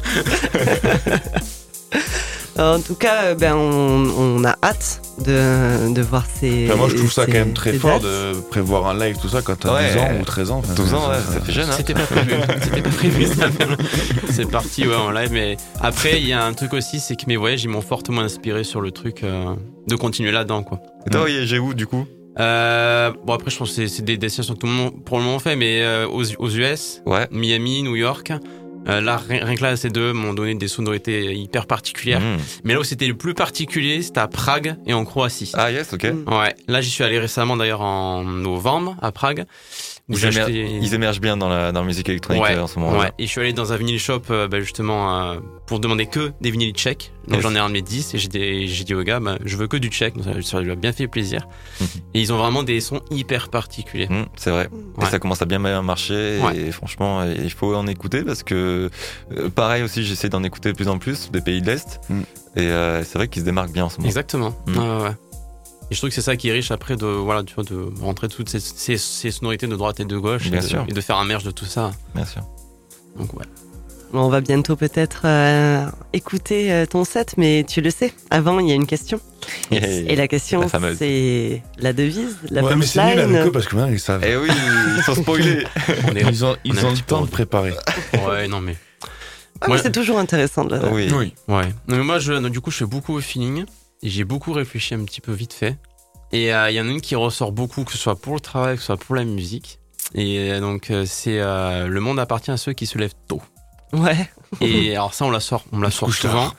En 2.58 2.80
tout 2.80 2.96
cas, 2.96 3.36
ben, 3.36 3.54
on, 3.54 4.06
on 4.18 4.44
a 4.46 4.56
hâte 4.64 5.02
de, 5.26 5.94
de 5.94 6.02
voir 6.02 6.26
ces. 6.26 6.70
moi, 6.78 6.88
je 6.90 6.96
trouve 6.96 7.12
ça 7.12 7.26
quand 7.26 7.34
même 7.34 7.54
très 7.54 7.74
fort 7.74 8.00
de 8.00 8.40
prévoir 8.50 8.88
un 8.88 8.98
live, 8.98 9.18
tout 9.22 9.28
ça, 9.28 9.42
quand 9.42 9.58
t'as 9.60 9.92
10 9.94 9.98
ans 9.98 10.08
ou 10.22 10.24
13 10.24 10.52
ans. 10.52 10.62
12 10.76 10.94
ans, 10.94 11.10
ouais, 11.10 11.16
ça 11.16 11.42
fait 11.42 11.52
jeune. 11.52 11.70
Hein. 11.70 11.74
C'était 11.76 11.94
pas 11.94 12.06
prévu. 12.06 12.32
C'était 12.64 12.82
pas 12.82 12.90
prévu, 12.90 13.28
C'est 14.30 14.50
parti, 14.50 14.88
ouais, 14.88 14.96
en 14.96 15.12
live. 15.12 15.30
Mais 15.34 15.58
après, 15.82 16.22
il 16.22 16.28
y 16.28 16.34
a 16.34 16.46
un 16.46 16.54
truc 16.54 16.74
aussi, 16.74 17.00
c'est 17.00 17.16
que 17.16 17.26
mes 17.28 17.36
voyages, 17.36 17.64
ils 17.64 17.70
m'ont 17.70 17.82
fortement 17.82 18.22
inspiré 18.22 18.64
sur 18.64 18.80
le 18.80 18.92
truc 18.92 19.24
euh, 19.24 19.54
de 19.88 19.96
continuer 19.96 20.32
là-dedans, 20.32 20.64
quoi. 20.64 20.80
Et 21.08 21.10
toi, 21.10 21.26
j'ai 21.28 21.60
où, 21.60 21.74
du 21.74 21.88
coup? 21.88 22.06
Euh, 22.38 23.14
bon 23.24 23.32
après 23.32 23.50
je 23.50 23.58
pense 23.58 23.74
que 23.74 23.88
c'est 23.88 24.02
des 24.02 24.18
destinations 24.18 24.56
que 24.56 24.60
tout 24.60 24.68
le 24.68 24.74
monde 24.74 25.06
pour 25.06 25.20
le 25.20 25.24
moment 25.24 25.40
fait 25.40 25.56
mais 25.56 25.82
euh, 25.84 26.06
aux, 26.06 26.26
aux 26.40 26.50
US 26.50 27.02
ouais. 27.06 27.30
Miami 27.32 27.82
New 27.82 27.96
York 27.96 28.34
euh, 28.88 29.02
là, 29.02 29.18
rien, 29.18 29.56
que 29.56 29.62
là, 29.62 29.76
ces 29.76 29.90
deux 29.90 30.14
m'ont 30.14 30.34
donné 30.34 30.56
des 30.56 30.68
sonorités 30.68 31.34
hyper 31.34 31.66
particulières. 31.66 32.22
Hmm. 32.22 32.38
Mais 32.64 32.74
là 32.74 32.80
où 32.80 32.84
c'était 32.84 33.08
le 33.08 33.16
plus 33.16 33.34
particulier, 33.34 34.02
c'était 34.02 34.20
à 34.20 34.28
Prague 34.28 34.76
et 34.86 34.94
en 34.94 35.06
Croatie. 35.06 35.52
Ah 35.54 35.72
yes, 35.72 35.94
ok. 35.94 36.04
Ouais. 36.04 36.56
Là, 36.68 36.82
j'y 36.82 36.90
suis 36.90 37.04
allé 37.04 37.20
récemment 37.20 37.58
d'ailleurs 37.58 37.82
en 37.82 38.24
novembre 38.24 38.96
à 39.02 39.12
Prague. 39.12 39.46
Ils, 40.08 40.94
émergent 40.94 41.20
bien 41.20 41.36
dans 41.36 41.50
la, 41.50 41.72
dans 41.72 41.82
la 41.82 41.86
musique 41.86 42.08
électronique 42.10 42.44
ouais, 42.44 42.56
euh, 42.56 42.64
en 42.64 42.68
ce 42.68 42.78
moment. 42.78 43.00
Ouais. 43.00 43.12
Et 43.18 43.26
je 43.26 43.30
suis 43.32 43.42
allé 43.42 43.54
dans 43.54 43.74
un 43.74 43.78
vinyle 43.78 44.00
shop 44.00 44.22
euh, 44.30 44.48
bah, 44.48 44.60
justement 44.60 45.32
euh, 45.32 45.40
pour 45.66 45.80
demander 45.80 46.06
que 46.06 46.32
des 46.42 46.52
vinyles 46.52 46.74
tchèques. 46.74 47.12
Donc 47.28 47.42
j'en 47.42 47.56
ai 47.56 47.58
un 47.58 47.70
de 47.70 47.74
mes 47.74 47.82
10 47.82 48.14
et 48.14 48.18
j'ai, 48.20 48.84
dit 48.84 48.94
au 48.94 49.02
gars, 49.02 49.20
bah, 49.20 49.40
je 49.44 49.58
veux 49.58 49.68
que 49.68 49.78
du 49.78 49.88
tchèque. 49.88 50.14
ça, 50.44 50.62
lui 50.62 50.72
a 50.72 50.76
bien 50.76 50.92
fait 50.92 51.08
plaisir. 51.08 51.48
Mhm. 51.82 51.88
Et 52.14 52.22
ils 52.22 52.32
ont 52.32 52.38
vraiment 52.38 52.62
des 52.62 52.82
sons 52.82 53.02
hyper 53.10 53.50
particuliers. 53.50 54.08
Mhm, 54.08 54.28
c'est 54.36 54.52
vrai. 54.52 54.70
Et 55.02 55.06
ça 55.06 55.18
commence 55.18 55.42
à 55.42 55.46
bien 55.46 55.60
marcher. 55.82 56.40
Et 56.56 56.72
franchement, 56.72 57.24
il 57.24 57.52
faut 57.52 57.74
en 57.74 57.88
écouter 57.88 58.24
parce 58.24 58.44
que 58.44 58.92
pareil 59.56 59.82
aussi, 59.82 60.04
j'essaie 60.04 60.30
d'en 60.30 60.44
écouter 60.44 60.72
de 60.72 60.76
plus 60.78 60.88
en 60.88 61.00
plus 61.00 61.32
des 61.32 61.42
pays 61.42 61.62
de 61.62 61.68
l'Est. 61.68 62.00
Mhm. 62.10 62.24
Et 62.58 62.70
c'est 63.04 63.16
vrai 63.16 63.28
qu'ils 63.28 63.42
se 63.42 63.46
démarquent 63.46 63.74
bien 63.74 63.86
en 63.86 63.90
ce 63.90 63.98
moment. 63.98 64.08
Exactement. 64.08 64.56
ouais. 64.68 65.12
Et 65.92 65.94
je 65.94 66.00
trouve 66.00 66.10
que 66.10 66.16
c'est 66.16 66.22
ça 66.22 66.36
qui 66.36 66.50
est 66.50 66.52
riche 66.52 66.72
après 66.72 66.96
de, 66.96 67.06
voilà, 67.06 67.44
tu 67.44 67.54
vois, 67.54 67.64
de 67.64 67.90
rentrer 68.02 68.28
toutes 68.28 68.50
ces, 68.50 68.60
ces, 68.98 69.32
sonorités 69.32 69.68
de 69.68 69.76
droite 69.76 70.00
et 70.00 70.06
de 70.06 70.18
gauche 70.18 70.50
Bien 70.50 70.60
et, 70.60 70.64
sûr. 70.64 70.86
De, 70.86 70.92
et 70.92 70.94
de 70.94 71.02
faire 71.02 71.18
un 71.18 71.26
merge 71.26 71.44
de 71.44 71.52
tout 71.52 71.66
ça. 71.66 71.92
Bien 72.16 72.26
sûr. 72.26 72.44
Donc 73.18 73.34
ouais. 73.34 73.46
On 74.14 74.30
va 74.30 74.40
bientôt 74.40 74.76
peut-être 74.76 75.24
euh, 75.26 75.86
écouter 76.14 76.72
euh, 76.72 76.86
ton 76.86 77.04
set, 77.04 77.36
mais 77.38 77.66
tu 77.68 77.82
le 77.82 77.90
sais, 77.90 78.14
avant 78.30 78.60
il 78.60 78.70
y 78.70 78.72
a 78.72 78.76
une 78.76 78.88
question. 78.88 79.20
Et 79.72 80.16
la 80.16 80.28
question, 80.28 80.68
c'est 80.98 81.62
la 81.78 81.94
devise, 81.94 82.38
la 82.50 82.64
ouais, 82.64 82.76
mais 82.76 82.86
c'est 82.86 83.04
nul 83.04 83.20
avec 83.20 83.48
eux 83.48 83.52
parce 83.52 83.68
que 83.68 83.76
maintenant 83.76 83.92
ils 83.92 84.00
savent. 84.00 84.24
Eh 84.26 84.38
oui, 84.38 84.48
ils 84.98 85.04
sont 85.04 85.16
spoilés. 85.16 85.66
ils 86.16 86.46
ont, 86.46 86.56
ils 86.64 86.86
ont 86.86 86.92
le 86.92 86.98
temps 86.98 87.22
de 87.22 87.30
préparer. 87.30 87.74
Ouais, 88.28 88.48
non 88.48 88.62
mais. 88.62 88.76
Ah, 89.62 89.78
c'est 89.82 89.92
toujours 89.92 90.20
intéressant 90.20 90.66
de 90.66 90.78
Oui. 90.92 91.10
oui. 91.14 91.34
Ouais. 91.48 91.68
Non, 91.88 91.98
mais 91.98 92.04
moi, 92.04 92.20
je, 92.20 92.34
du 92.50 92.60
coup, 92.62 92.72
je 92.72 92.78
fais 92.78 92.86
beaucoup 92.86 93.14
au 93.14 93.22
feeling. 93.22 93.66
J'ai 94.04 94.24
beaucoup 94.24 94.54
réfléchi 94.54 94.94
un 94.94 95.04
petit 95.04 95.22
peu 95.22 95.32
vite 95.32 95.54
fait. 95.54 95.78
Et 96.32 96.54
euh, 96.54 96.70
il 96.70 96.76
y 96.76 96.82
en 96.82 96.88
a 96.88 96.92
une 96.92 97.02
qui 97.02 97.16
ressort 97.16 97.52
beaucoup, 97.52 97.84
que 97.84 97.92
ce 97.92 97.98
soit 97.98 98.16
pour 98.16 98.34
le 98.34 98.40
travail, 98.40 98.76
que 98.76 98.82
ce 98.82 98.88
soit 98.88 98.98
pour 98.98 99.16
la 99.16 99.24
musique. 99.24 99.80
Et 100.14 100.52
euh, 100.52 100.60
donc, 100.60 100.92
euh, 100.92 101.06
c'est 101.06 101.38
Le 101.40 102.00
monde 102.00 102.20
appartient 102.20 102.52
à 102.52 102.58
ceux 102.58 102.74
qui 102.74 102.86
se 102.86 102.98
lèvent 102.98 103.16
tôt. 103.28 103.42
Ouais. 103.94 104.30
Et 104.62 104.96
alors 104.96 105.14
ça, 105.14 105.26
on 105.26 105.32
la 105.32 105.40
sort, 105.40 105.64
on 105.72 105.80
la 105.80 105.92
sort 105.92 106.12
souvent. 106.14 106.52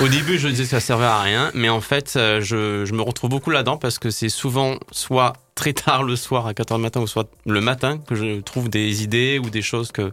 Au 0.00 0.08
début, 0.08 0.38
je 0.38 0.48
disais 0.48 0.64
que 0.64 0.70
ça 0.70 0.80
servait 0.80 1.06
à 1.06 1.20
rien, 1.20 1.50
mais 1.54 1.68
en 1.68 1.80
fait, 1.80 2.12
je, 2.14 2.84
je 2.84 2.92
me 2.92 3.02
retrouve 3.02 3.30
beaucoup 3.30 3.50
là-dedans 3.50 3.76
parce 3.76 3.98
que 3.98 4.10
c'est 4.10 4.28
souvent 4.28 4.76
soit 4.92 5.32
très 5.54 5.72
tard 5.72 6.02
le 6.02 6.16
soir 6.16 6.46
à 6.46 6.52
4h 6.52 6.76
du 6.76 6.82
matin 6.82 7.00
ou 7.00 7.06
soit 7.06 7.28
le 7.46 7.60
matin 7.60 7.98
que 7.98 8.14
je 8.14 8.40
trouve 8.40 8.68
des 8.68 9.02
idées 9.02 9.40
ou 9.42 9.50
des 9.50 9.62
choses 9.62 9.90
que 9.90 10.12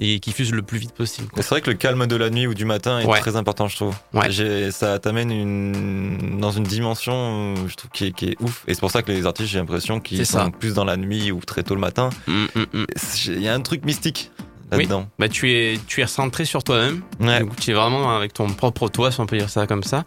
et 0.00 0.20
qui 0.20 0.32
fuse 0.32 0.52
le 0.52 0.62
plus 0.62 0.78
vite 0.78 0.92
possible. 0.92 1.28
C'est 1.36 1.48
vrai 1.48 1.60
que 1.60 1.70
le 1.70 1.76
calme 1.76 2.06
de 2.06 2.16
la 2.16 2.30
nuit 2.30 2.46
ou 2.46 2.54
du 2.54 2.64
matin 2.64 3.00
est 3.00 3.20
très 3.20 3.36
important, 3.36 3.68
je 3.68 3.76
trouve. 3.76 3.96
Ouais. 4.12 4.30
Ça 4.70 4.98
t'amène 4.98 5.30
une, 5.30 6.38
dans 6.40 6.52
une 6.52 6.64
dimension, 6.64 7.54
je 7.66 7.74
trouve, 7.74 7.90
qui 7.90 8.06
est, 8.06 8.12
qui 8.12 8.26
est 8.30 8.36
ouf. 8.40 8.64
Et 8.68 8.74
c'est 8.74 8.80
pour 8.80 8.90
ça 8.90 9.02
que 9.02 9.10
les 9.10 9.26
artistes, 9.26 9.50
j'ai 9.50 9.58
l'impression 9.58 10.00
qu'ils 10.00 10.26
sont 10.26 10.50
plus 10.50 10.74
dans 10.74 10.84
la 10.84 10.96
nuit 10.96 11.32
ou 11.32 11.40
très 11.40 11.62
tôt 11.62 11.74
le 11.74 11.80
matin. 11.80 12.10
Mm, 12.26 12.44
mm, 12.54 12.64
mm. 12.72 12.86
Il 13.28 13.42
y 13.42 13.48
a 13.48 13.54
un 13.54 13.60
truc 13.60 13.84
mystique 13.84 14.30
là-dedans. 14.70 15.00
Oui. 15.00 15.06
Bah, 15.18 15.28
tu 15.28 15.50
es, 15.52 15.78
tu 15.86 16.02
es 16.02 16.06
centré 16.06 16.44
sur 16.44 16.62
toi-même. 16.62 17.02
Ouais. 17.20 17.42
tu 17.60 17.70
es 17.70 17.74
vraiment 17.74 18.14
avec 18.14 18.34
ton 18.34 18.48
propre 18.48 18.88
toi, 18.88 19.10
si 19.10 19.20
on 19.20 19.26
peut 19.26 19.38
dire 19.38 19.50
ça 19.50 19.66
comme 19.66 19.82
ça. 19.82 20.04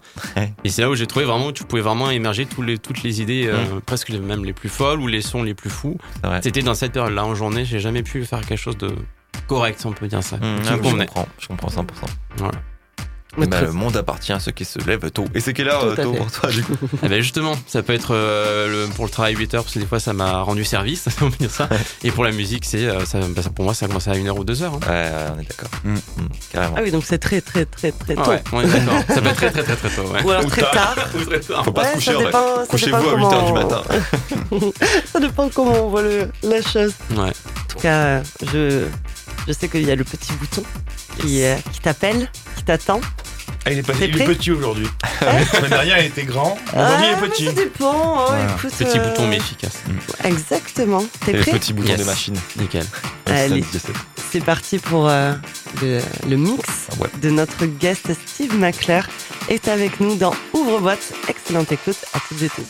Et 0.63 0.69
c'est 0.69 0.81
là 0.81 0.89
où 0.89 0.95
j'ai 0.95 1.07
trouvé 1.07 1.25
vraiment 1.25 1.47
où 1.47 1.51
tu 1.51 1.63
pouvais 1.63 1.81
vraiment 1.81 2.09
émerger 2.09 2.45
tous 2.45 2.61
les, 2.61 2.77
toutes 2.77 3.03
les 3.03 3.21
idées, 3.21 3.47
euh, 3.47 3.79
presque 3.85 4.09
même 4.11 4.45
les 4.45 4.53
plus 4.53 4.69
folles 4.69 4.99
ou 4.99 5.07
les 5.07 5.21
sons 5.21 5.43
les 5.43 5.53
plus 5.53 5.69
fous. 5.69 5.97
C'était 6.41 6.61
dans 6.61 6.75
cette 6.75 6.93
période-là 6.93 7.25
en 7.25 7.35
journée, 7.35 7.65
j'ai 7.65 7.79
jamais 7.79 8.03
pu 8.03 8.23
faire 8.25 8.41
quelque 8.41 8.59
chose 8.59 8.77
de 8.77 8.93
correct, 9.47 9.81
on 9.85 9.91
peut 9.91 10.07
dire 10.07 10.23
ça. 10.23 10.37
Mmh, 10.37 10.63
je, 10.63 10.75
comprends, 10.75 11.27
je 11.39 11.47
comprends 11.47 11.67
100%. 11.69 11.85
Voilà. 12.37 12.59
Bah, 13.37 13.61
le 13.61 13.71
monde 13.71 13.95
appartient 13.95 14.33
à 14.33 14.39
ceux 14.41 14.51
qui 14.51 14.65
se 14.65 14.77
lèvent 14.79 15.09
tôt. 15.09 15.25
Et 15.33 15.39
c'est 15.39 15.53
quelle 15.53 15.69
heure 15.69 15.95
tôt 15.95 16.11
pour 16.11 16.29
toi 16.29 16.49
du 16.49 16.63
coup 16.63 16.75
eh 17.03 17.07
ben 17.07 17.21
Justement, 17.21 17.55
ça 17.65 17.81
peut 17.81 17.93
être 17.93 18.13
euh, 18.13 18.85
le, 18.85 18.93
pour 18.93 19.05
le 19.05 19.09
travail 19.09 19.35
8 19.35 19.53
heures, 19.53 19.63
parce 19.63 19.73
que 19.73 19.79
des 19.79 19.85
fois 19.85 20.01
ça 20.01 20.11
m'a 20.11 20.41
rendu 20.41 20.65
service, 20.65 21.05
on 21.21 21.29
peut 21.29 21.37
dire 21.39 21.49
ça. 21.49 21.69
Et 22.03 22.11
pour 22.11 22.25
la 22.25 22.31
musique, 22.31 22.65
c'est 22.65 22.87
euh, 22.87 22.99
bah, 22.99 23.41
ça, 23.41 23.49
pour 23.49 23.63
moi 23.63 23.73
ça 23.73 23.87
commence 23.87 24.09
à 24.09 24.11
1 24.11 24.27
heure 24.27 24.37
ou 24.37 24.43
2 24.43 24.63
heures. 24.63 24.73
Hein. 24.73 24.79
Ouais, 24.89 25.11
on 25.33 25.39
est 25.39 25.47
d'accord. 25.47 25.69
Mmh. 25.85 25.93
Mmh, 25.93 25.99
carrément. 26.51 26.75
Ah 26.77 26.81
oui, 26.83 26.91
donc 26.91 27.05
c'est 27.05 27.19
très 27.19 27.39
très 27.39 27.63
très 27.65 27.93
très 27.93 28.15
tôt. 28.15 28.29
ouais, 28.29 28.43
on 28.51 28.61
est 28.61 28.67
d'accord. 28.67 29.01
ça 29.07 29.21
peut 29.21 29.29
être 29.29 29.35
très 29.35 29.51
très 29.51 29.63
très 29.63 29.75
très 29.77 29.89
tôt. 29.89 30.09
Ouais. 30.09 30.23
Ou 30.23 30.29
alors 30.31 30.45
très 30.47 30.61
tard. 30.61 30.95
Ou 31.15 31.23
très 31.23 31.39
tard. 31.39 31.63
Faut 31.63 31.71
pas 31.71 31.83
ouais, 31.83 31.89
se 31.89 31.93
coucher. 31.95 32.17
Dépend, 32.17 32.65
Couchez-vous 32.67 32.95
à 32.95 33.15
8 33.15 33.23
heures 33.23 33.45
du 33.45 33.53
matin. 33.53 33.83
ça 35.05 35.19
dépend 35.21 35.49
comment 35.49 35.85
on 35.85 35.89
voit 35.89 36.01
le, 36.01 36.29
la 36.43 36.61
chose. 36.61 36.93
Ouais. 37.11 37.29
En 37.29 37.67
tout 37.69 37.79
cas, 37.79 38.21
je 38.51 38.87
je 39.47 39.53
sais 39.53 39.67
qu'il 39.67 39.83
y 39.85 39.91
a 39.91 39.95
le 39.95 40.03
petit 40.03 40.31
bouton 40.33 40.63
qui, 41.19 41.43
euh, 41.43 41.55
qui 41.73 41.79
t'appelle, 41.79 42.29
qui 42.57 42.63
t'attend. 42.63 43.01
Ah, 43.65 43.71
il 43.71 43.77
est, 43.79 43.83
pas, 43.83 43.93
il 44.01 44.19
est 44.21 44.25
petit 44.25 44.49
aujourd'hui. 44.51 44.87
La 45.21 45.45
semaine 45.45 45.69
dernière, 45.69 45.99
il 45.99 46.05
était 46.07 46.23
grand. 46.23 46.57
Aujourd'hui, 46.73 46.75
ah, 46.75 46.99
il 47.19 47.25
est 47.25 47.29
petit. 47.29 47.45
Ça 47.45 47.51
dépend. 47.51 47.91
Oh, 47.93 48.25
Voilà. 48.29 48.55
écoute, 48.57 48.71
Petit 48.75 48.97
euh, 48.99 49.09
bouton 49.09 49.27
mais 49.27 49.37
efficace. 49.37 49.83
Exactement. 50.23 51.03
T'es 51.25 51.31
Et 51.31 51.35
le 51.35 51.41
prêt 51.41 51.51
petit 51.53 51.73
bouton 51.73 51.89
Yes. 51.89 51.97
des 51.99 52.03
machines. 52.05 52.37
Nickel. 52.57 52.85
Allez. 53.27 53.63
C'est 54.31 54.43
parti 54.43 54.79
pour 54.79 55.09
euh, 55.09 55.33
le, 55.81 55.99
le 56.27 56.37
mix 56.37 56.87
Ouais. 56.99 57.07
de 57.21 57.29
notre 57.29 57.65
guest 57.65 58.09
Steve 58.27 58.57
McClure 58.57 59.07
est 59.49 59.67
avec 59.67 59.99
nous 59.99 60.15
dans 60.15 60.33
Ouvre-boîte. 60.53 61.13
Excellente 61.27 61.71
écoute 61.71 61.97
à 62.13 62.19
toutes 62.27 62.41
et 62.41 62.49
tous. 62.49 62.63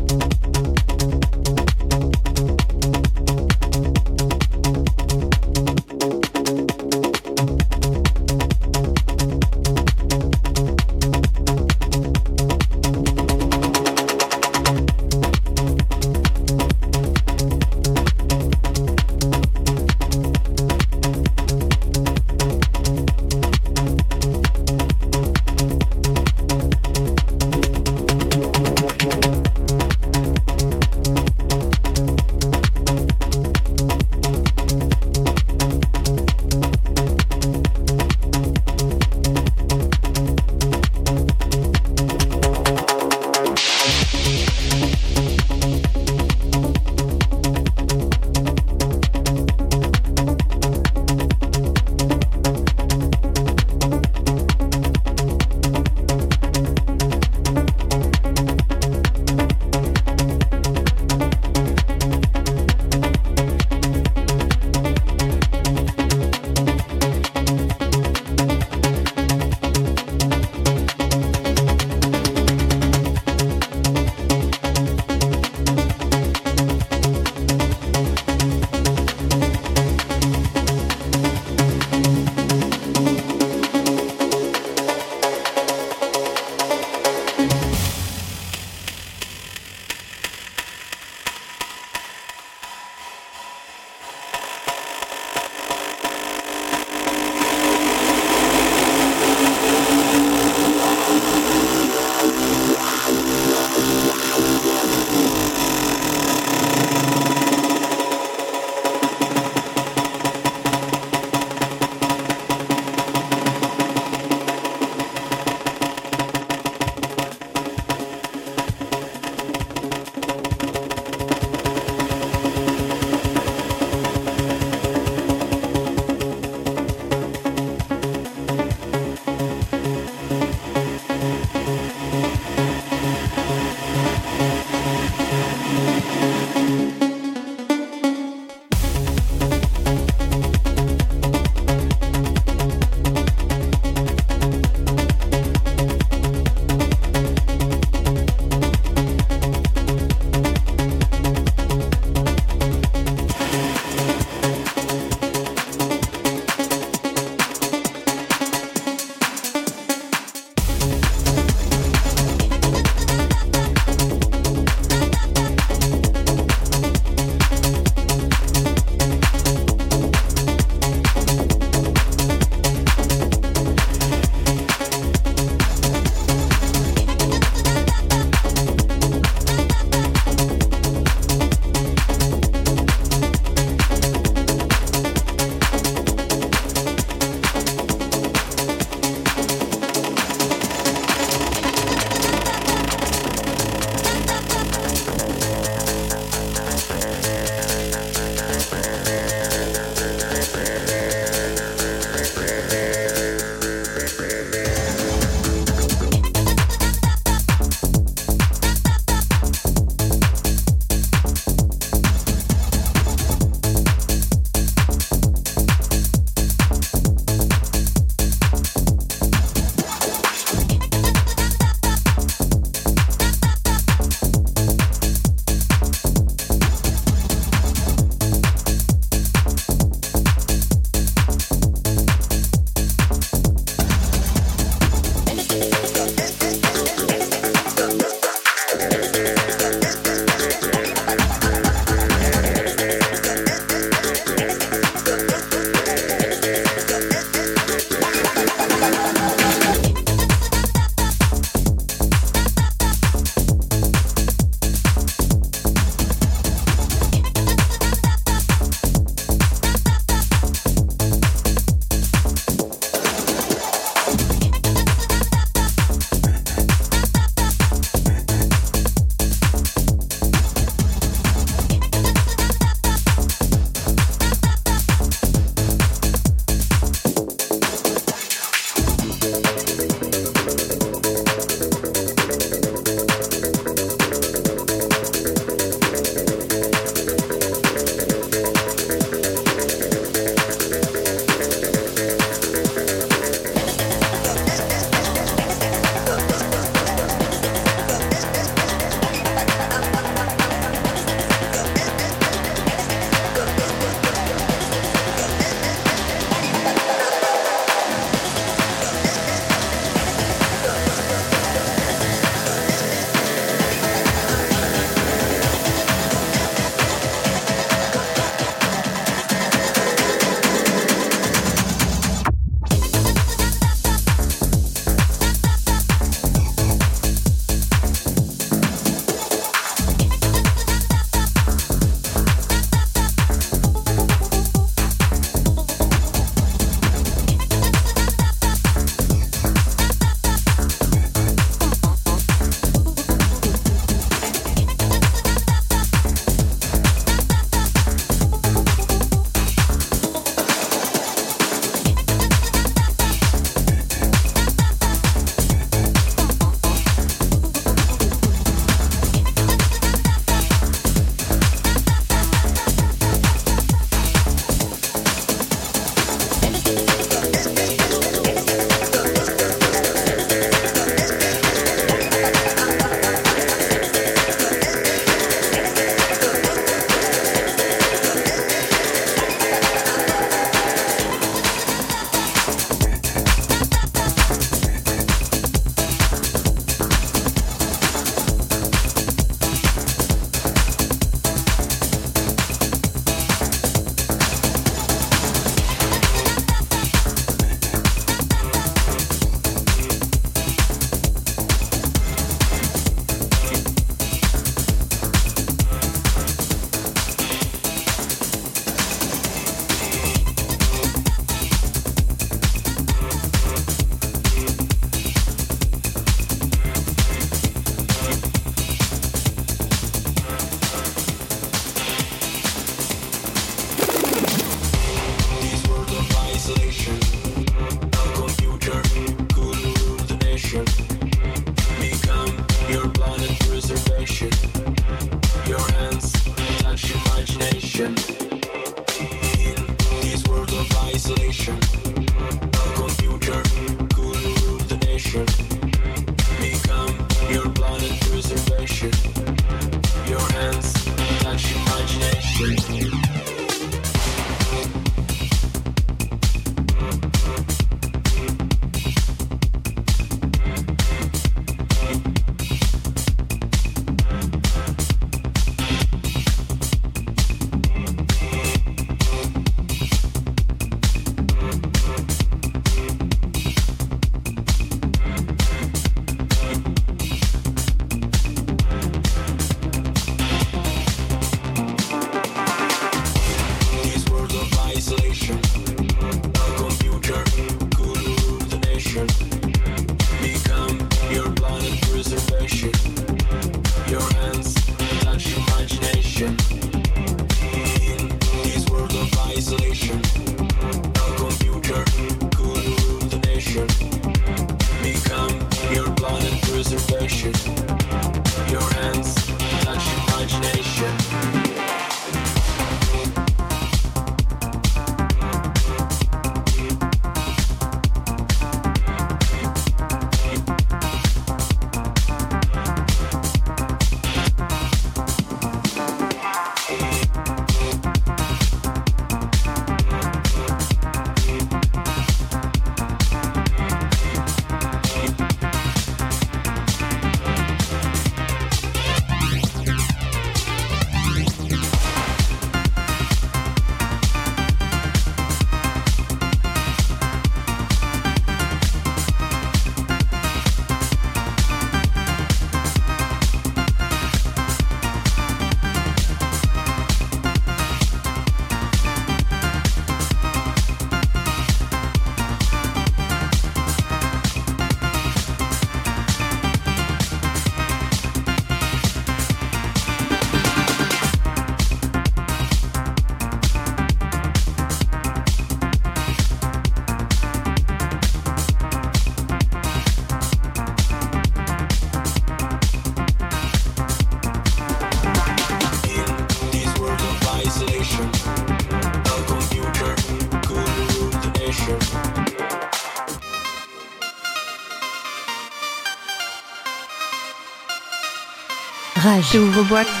Rage. 599.11 599.35
Ouvre-boîte. 599.35 600.00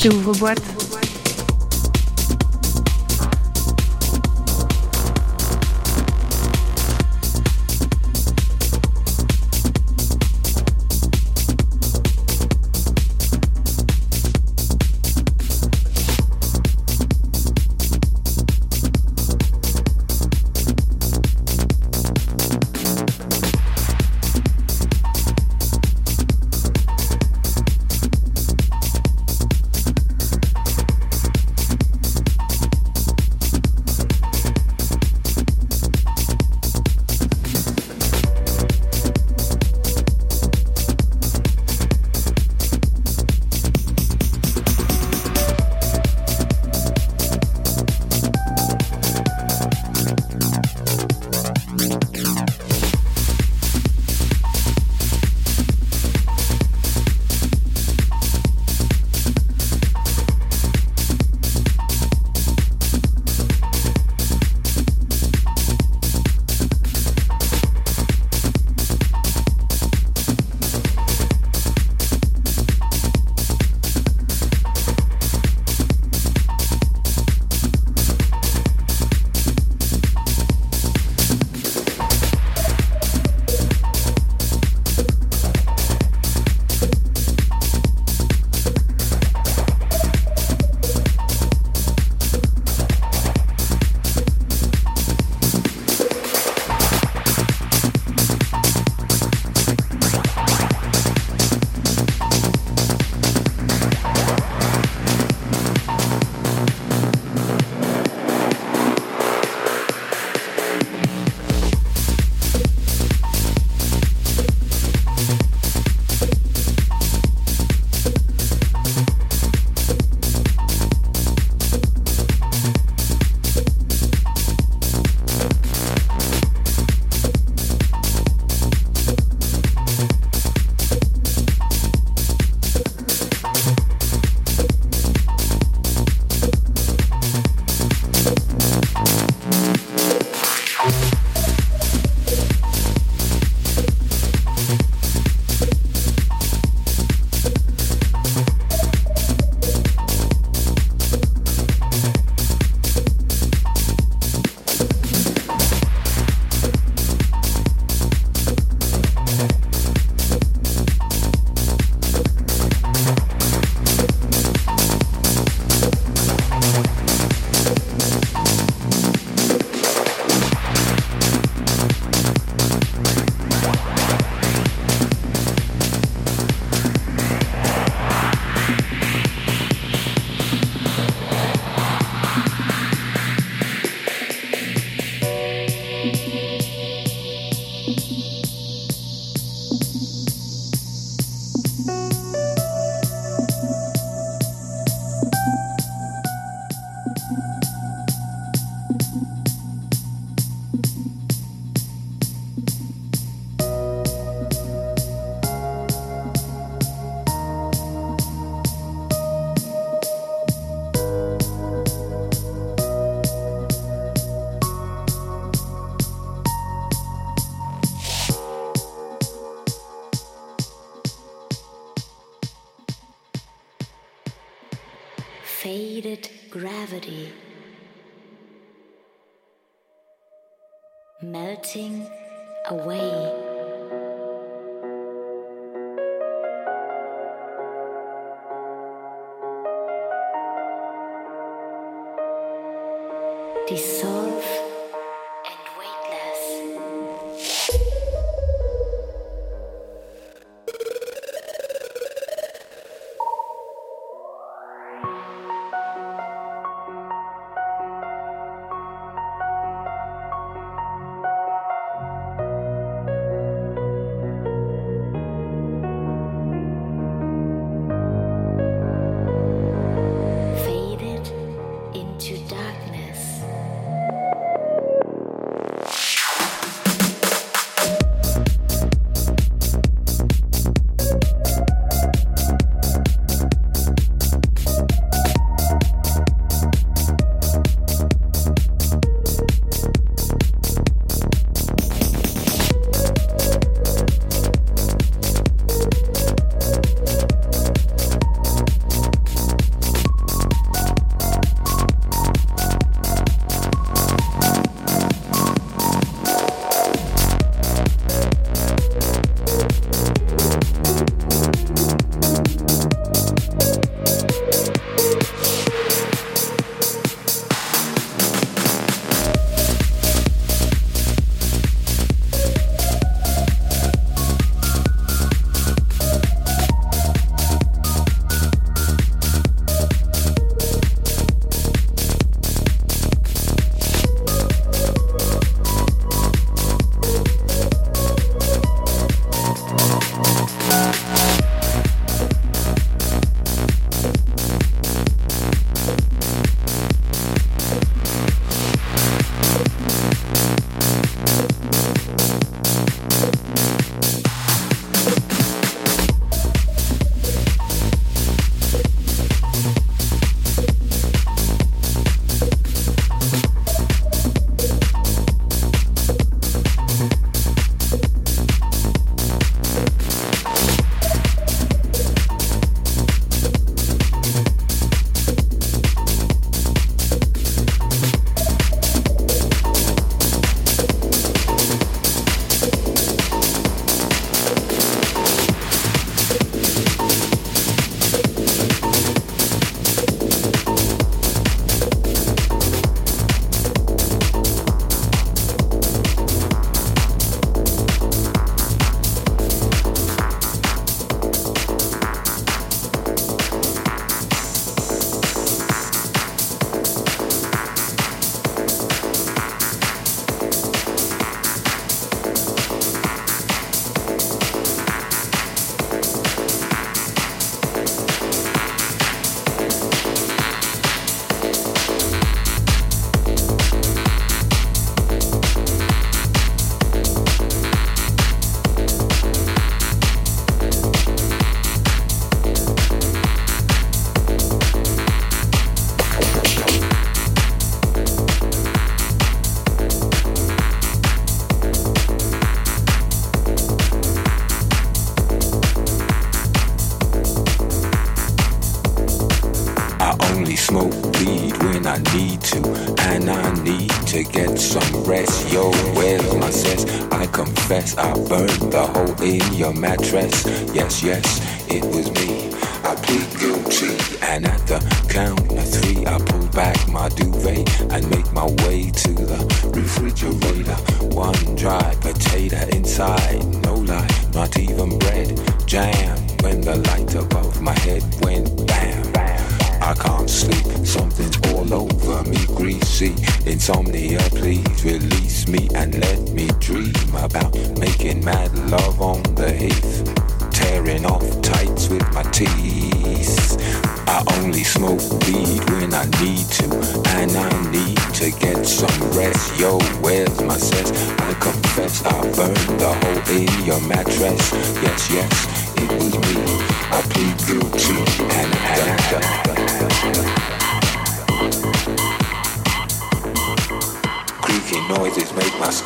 Rage. 0.00 0.12
J'ouvre 0.12 0.32
boîte. 0.38 0.79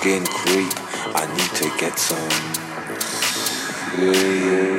Skin 0.04 0.24
creep. 0.26 0.72
I 1.14 1.24
need 1.36 1.52
to 1.60 1.78
get 1.78 1.98
some 1.98 2.30
sleep. 3.96 4.73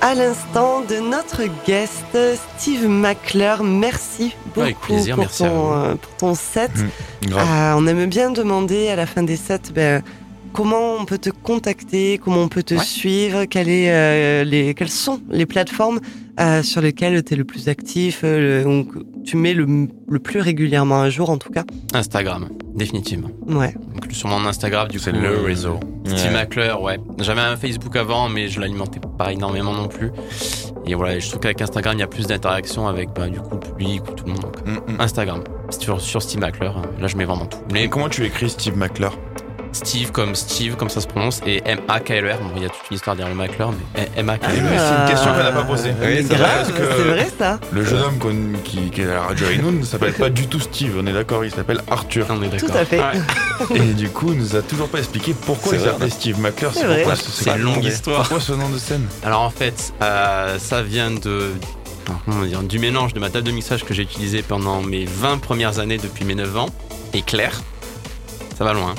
À 0.00 0.14
l'instant 0.14 0.80
de 0.82 0.96
notre 0.96 1.42
guest 1.66 2.16
Steve 2.58 2.88
McClure. 2.88 3.62
Merci 3.62 4.32
beaucoup 4.46 4.60
Avec 4.62 4.78
plaisir, 4.80 5.14
pour, 5.14 5.24
merci 5.24 5.42
ton, 5.42 5.72
euh, 5.74 5.94
pour 5.94 6.16
ton 6.16 6.34
set. 6.34 6.70
Mmh, 6.74 7.26
grave. 7.28 7.46
Ah, 7.50 7.74
on 7.78 7.86
aime 7.86 8.06
bien 8.06 8.30
demander 8.30 8.88
à 8.88 8.96
la 8.96 9.06
fin 9.06 9.22
des 9.22 9.36
sets 9.36 9.72
ben, 9.74 10.02
comment 10.52 10.94
on 10.98 11.04
peut 11.04 11.18
te 11.18 11.30
contacter, 11.30 12.18
comment 12.22 12.42
on 12.42 12.48
peut 12.48 12.62
te 12.62 12.74
Ouais. 12.74 12.84
suivre, 12.84 13.44
quelle 13.44 13.68
est, 13.68 13.90
euh, 13.90 14.44
les, 14.44 14.74
quelles 14.74 14.88
sont 14.88 15.20
les 15.30 15.46
plateformes 15.46 16.00
euh, 16.38 16.62
sur 16.62 16.80
lesquelles 16.80 17.22
tu 17.22 17.34
es 17.34 17.36
le 17.36 17.44
plus 17.44 17.68
actif, 17.68 18.20
euh, 18.24 18.64
donc, 18.64 18.88
tu 19.24 19.36
mets 19.36 19.52
le, 19.52 19.88
le 20.08 20.18
plus 20.18 20.40
régulièrement 20.40 21.02
à 21.02 21.10
jour 21.10 21.28
en 21.28 21.36
tout 21.36 21.50
cas. 21.50 21.64
Instagram, 21.92 22.48
définitivement. 22.74 23.28
Ouais. 23.46 23.74
Donc, 23.92 24.10
sur 24.12 24.28
mon 24.28 24.46
Instagram, 24.46 24.88
du 24.88 24.96
coup. 24.98 25.04
C'est 25.04 25.12
le 25.12 25.22
euh, 25.22 25.42
réseau. 25.42 25.78
Steve. 26.18 26.32
McClure, 26.32 26.82
ouais. 26.82 26.98
J'avais 27.18 27.40
un 27.40 27.56
Facebook 27.56 27.94
avant, 27.96 28.28
mais 28.28 28.48
je 28.48 28.60
l'alimentais 28.60 29.00
pas 29.18 29.32
énormément 29.32 29.72
non 29.72 29.88
plus. 29.88 30.10
Et 30.86 30.94
voilà, 30.94 31.18
je 31.18 31.28
trouve 31.28 31.40
qu'avec 31.40 31.60
Instagram, 31.60 31.94
il 31.96 32.00
y 32.00 32.02
a 32.02 32.06
plus 32.06 32.26
d'interaction 32.26 32.88
avec 32.88 33.10
bah, 33.14 33.28
du 33.28 33.40
coup 33.40 33.54
le 33.54 33.60
public 33.60 34.02
ou 34.08 34.12
tout 34.14 34.24
le 34.24 34.32
monde. 34.32 34.40
Donc, 34.42 34.56
Mm, 34.66 34.92
mm. 34.94 35.00
Instagram, 35.00 35.44
sur, 35.70 36.00
sur 36.00 36.22
Steve 36.22 36.40
McClure, 36.40 36.78
euh, 36.78 37.00
là 37.00 37.06
je 37.06 37.16
mets 37.16 37.24
vraiment 37.24 37.46
tout. 37.46 37.58
Mais 37.72 37.80
Mais 37.82 37.88
comment 37.88 38.08
tu 38.08 38.24
écris 38.24 38.50
Steve 38.50 38.76
McClure 38.76 39.16
Steve 39.72 40.10
comme 40.10 40.34
Steve, 40.34 40.76
comme 40.76 40.88
ça 40.88 41.00
se 41.00 41.06
prononce, 41.06 41.40
et 41.46 41.62
M-A-K-L-E-R. 41.64 42.38
Bon, 42.38 42.50
il 42.56 42.62
y 42.62 42.66
a 42.66 42.68
toute 42.68 42.90
une 42.90 42.96
histoire 42.96 43.16
derrière 43.16 43.34
le 43.34 43.40
McClure, 43.40 43.72
mais 43.94 44.06
Eh 44.16 44.20
M-A-K-L-E-R. 44.20 44.62
ben, 44.62 44.78
C'est 44.78 45.02
une 45.02 45.10
question 45.10 45.32
qu'on 45.32 45.38
n'a 45.44 45.52
pas 45.52 45.62
posée. 45.64 45.92
Oui, 46.02 46.26
c'est 46.28 46.34
vrai 46.36 47.28
ça. 47.38 47.60
Le 47.72 47.84
jeune 47.84 48.00
homme 48.00 48.18
qui, 48.64 48.90
qui 48.90 49.00
est 49.02 49.04
à 49.10 49.14
la 49.14 49.20
radio 49.22 49.46
avec 49.46 49.62
nous 49.62 49.70
ne 49.72 49.84
s'appelle 49.84 50.12
pas 50.14 50.28
du 50.30 50.46
tout 50.48 50.60
Steve, 50.60 50.96
on 50.98 51.06
est 51.06 51.12
d'accord, 51.12 51.44
il 51.44 51.50
s'appelle 51.52 51.80
Arthur. 51.90 52.26
On 52.30 52.42
est 52.42 52.48
d'accord. 52.48 52.68
Tout 52.70 52.76
à 52.76 52.84
fait. 52.84 52.98
Ouais. 53.00 53.76
Et 53.76 53.94
du 53.94 54.08
coup, 54.10 54.32
il 54.32 54.38
nous 54.38 54.56
a 54.56 54.62
toujours 54.62 54.88
pas 54.88 54.98
expliqué 54.98 55.34
pourquoi 55.46 55.70
C'est 55.72 55.78
il 55.78 55.84
s'appelait 55.84 56.06
on 56.06 56.10
Steve 56.10 56.40
McClure. 56.40 56.70
C'est 56.74 56.86
pourquoi 56.86 57.14
C'est 57.16 57.50
une 57.50 57.62
longue 57.62 57.84
histoire. 57.84 58.20
Pourquoi 58.20 58.40
ce 58.40 58.52
nom 58.52 58.68
de 58.68 58.78
scène? 58.78 59.06
Alors 59.24 59.42
en 59.42 59.50
fait, 59.50 59.92
euh, 60.02 60.58
ça 60.58 60.82
vient 60.82 61.10
de 61.10 61.52
comment 62.24 62.44
dire, 62.44 62.62
du 62.62 62.78
mélange 62.78 63.14
de 63.14 63.20
ma 63.20 63.30
table 63.30 63.46
de 63.46 63.52
mixage 63.52 63.84
que 63.84 63.94
j'ai 63.94 64.02
utilisée 64.02 64.42
pendant 64.42 64.82
mes 64.82 65.04
20 65.04 65.38
premières 65.38 65.78
années 65.78 65.98
depuis 65.98 66.24
mes 66.24 66.34
9 66.34 66.56
ans 66.58 66.68
et 67.14 67.22
Claire. 67.22 67.60
Ça 68.58 68.64
va 68.64 68.72
loin. 68.74 68.94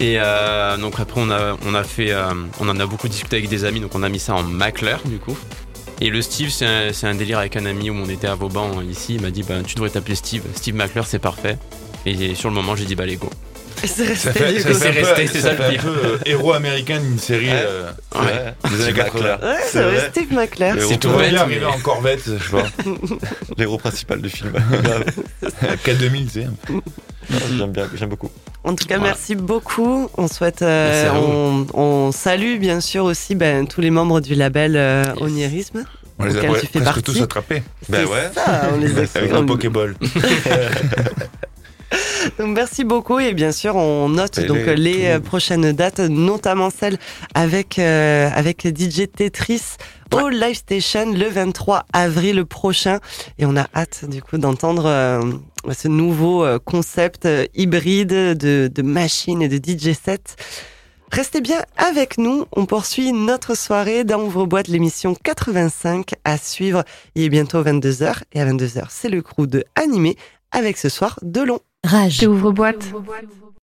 Et 0.00 0.14
euh, 0.18 0.76
donc 0.78 0.98
après 0.98 1.20
on 1.20 1.30
a 1.30 1.84
fait 1.84 2.12
euh, 2.12 2.32
on 2.60 2.68
en 2.68 2.80
a 2.80 2.86
beaucoup 2.86 3.08
discuté 3.08 3.36
avec 3.36 3.48
des 3.48 3.64
amis 3.64 3.80
donc 3.80 3.94
on 3.94 4.02
a 4.02 4.08
mis 4.08 4.18
ça 4.18 4.34
en 4.34 4.42
McClure 4.42 5.00
du 5.04 5.18
coup. 5.18 5.36
Et 6.00 6.10
le 6.10 6.20
Steve, 6.20 6.48
c'est 6.50 7.06
un, 7.06 7.14
délire 7.14 7.38
avec 7.38 7.54
un 7.56 7.64
ami 7.64 7.88
où 7.88 7.94
on 7.94 8.08
était 8.08 8.26
à 8.26 8.34
Vauban 8.34 8.82
ici. 8.82 9.14
Il 9.14 9.22
m'a 9.22 9.30
dit 9.30 9.44
bah, 9.44 9.62
Tu 9.64 9.76
devrais 9.76 9.90
t'appeler 9.90 10.16
Steve. 10.16 10.42
Steve 10.56 10.74
McClure, 10.74 11.06
c'est 11.06 11.20
parfait. 11.20 11.58
Et 12.06 12.34
sur 12.34 12.48
le 12.48 12.56
moment, 12.56 12.74
j'ai 12.74 12.86
dit 12.86 12.96
Bah, 12.96 13.06
les 13.06 13.14
go. 13.14 13.30
C'est 13.84 14.04
resté 14.06 14.30
C'est 14.32 14.32
peu- 14.32 14.44
resté, 14.44 15.26
c'est 15.26 15.40
ça 15.40 15.48
ça 15.48 15.50
le 15.52 15.56
fait 15.56 15.78
un 15.78 15.82
peu 15.82 15.88
euh, 16.04 16.18
héros 16.26 16.52
américain 16.52 17.00
d'une 17.00 17.18
série 17.18 17.46
Ouais. 17.48 17.64
euh, 17.66 17.90
Ouais. 18.16 18.54
des 18.70 18.82
années 18.84 18.92
80. 18.92 19.38
Ouais, 19.42 19.56
c'est 19.66 19.82
vrai, 19.82 20.08
Steve 20.10 20.32
McClure. 20.32 20.74
C'est 20.88 20.98
tout 20.98 21.10
bête, 21.10 21.30
bien 21.30 21.30
mais- 21.32 21.38
arriver 21.56 21.66
en 21.66 21.78
Corvette, 21.78 22.24
je 22.26 22.50
vois. 22.50 22.64
L'héros 23.58 23.78
principal 23.78 24.20
du 24.20 24.28
film. 24.30 24.52
K2000, 25.84 26.24
tu 26.26 26.30
sais. 26.30 26.46
J'aime 27.56 27.70
bien, 27.72 27.88
j'aime 27.94 28.08
beaucoup. 28.10 28.30
En 28.64 28.74
tout 28.74 28.84
cas, 28.86 28.98
Voilà. 28.98 29.12
merci 29.14 29.34
beaucoup. 29.34 30.08
On 30.16 30.28
souhaite, 30.28 30.62
euh, 30.62 31.08
on, 31.14 31.66
on 31.74 32.12
salue 32.12 32.58
bien 32.58 32.80
sûr 32.80 33.04
aussi 33.04 33.34
ben, 33.34 33.66
tous 33.66 33.80
les 33.80 33.90
membres 33.90 34.20
du 34.20 34.34
label 34.34 34.76
euh, 34.76 35.04
Yes. 35.06 35.20
Onirisme. 35.20 35.84
On 36.18 36.24
les 36.24 36.36
a 36.36 36.42
presque 36.44 36.78
partie. 36.84 37.02
tous 37.02 37.20
attrapés. 37.22 37.62
Ben 37.88 38.04
ouais. 38.06 38.30
ça, 38.34 38.68
on 38.74 38.78
les 38.78 38.96
a- 38.98 39.18
Avec 39.18 39.32
un 39.32 39.44
Pokéball. 39.44 39.94
Donc, 42.38 42.48
merci 42.54 42.84
beaucoup 42.84 43.18
et 43.18 43.32
bien 43.34 43.52
sûr 43.52 43.76
on 43.76 44.08
note 44.08 44.38
Et 44.38 44.44
donc 44.44 44.64
les- 44.66 45.18
prochaines 45.20 45.72
dates, 45.72 46.00
notamment 46.00 46.70
celle 46.70 46.98
avec 47.34 47.78
euh, 47.78 48.28
avec 48.34 48.66
DJ 48.66 49.08
Tetris 49.14 49.62
au 50.12 50.28
Live 50.28 50.56
Station 50.56 51.12
le 51.12 51.28
23 51.28 51.84
avril 51.92 52.44
prochain. 52.44 52.98
Et 53.38 53.46
on 53.46 53.56
a 53.56 53.66
hâte 53.74 54.04
du 54.08 54.22
coup 54.22 54.38
d'entendre 54.38 54.84
euh, 54.86 55.22
ce 55.72 55.88
nouveau 55.88 56.44
euh, 56.44 56.58
concept 56.58 57.24
euh, 57.26 57.46
hybride 57.54 58.08
de, 58.36 58.70
de 58.72 58.82
machines 58.82 59.42
et 59.42 59.48
de 59.48 59.56
DJ 59.56 59.94
set. 59.94 60.36
Restez 61.10 61.40
bien 61.42 61.62
avec 61.76 62.16
nous. 62.18 62.46
On 62.52 62.64
poursuit 62.66 63.12
notre 63.12 63.54
soirée 63.56 64.04
dans 64.04 64.22
Ouvre-boîte, 64.22 64.68
l'émission 64.68 65.14
85 65.14 66.12
à 66.24 66.38
suivre. 66.38 66.84
Il 67.14 67.22
est 67.24 67.28
bientôt 67.28 67.62
22h 67.62 68.22
et 68.32 68.40
à 68.40 68.46
22h, 68.46 68.84
c'est 68.88 69.10
le 69.10 69.20
crew 69.20 69.46
de 69.46 69.64
Animé 69.74 70.16
avec 70.52 70.78
ce 70.78 70.88
soir 70.88 71.18
de 71.22 71.42
Rage. 71.84 72.22
Ouvre-boîte. 72.26 72.92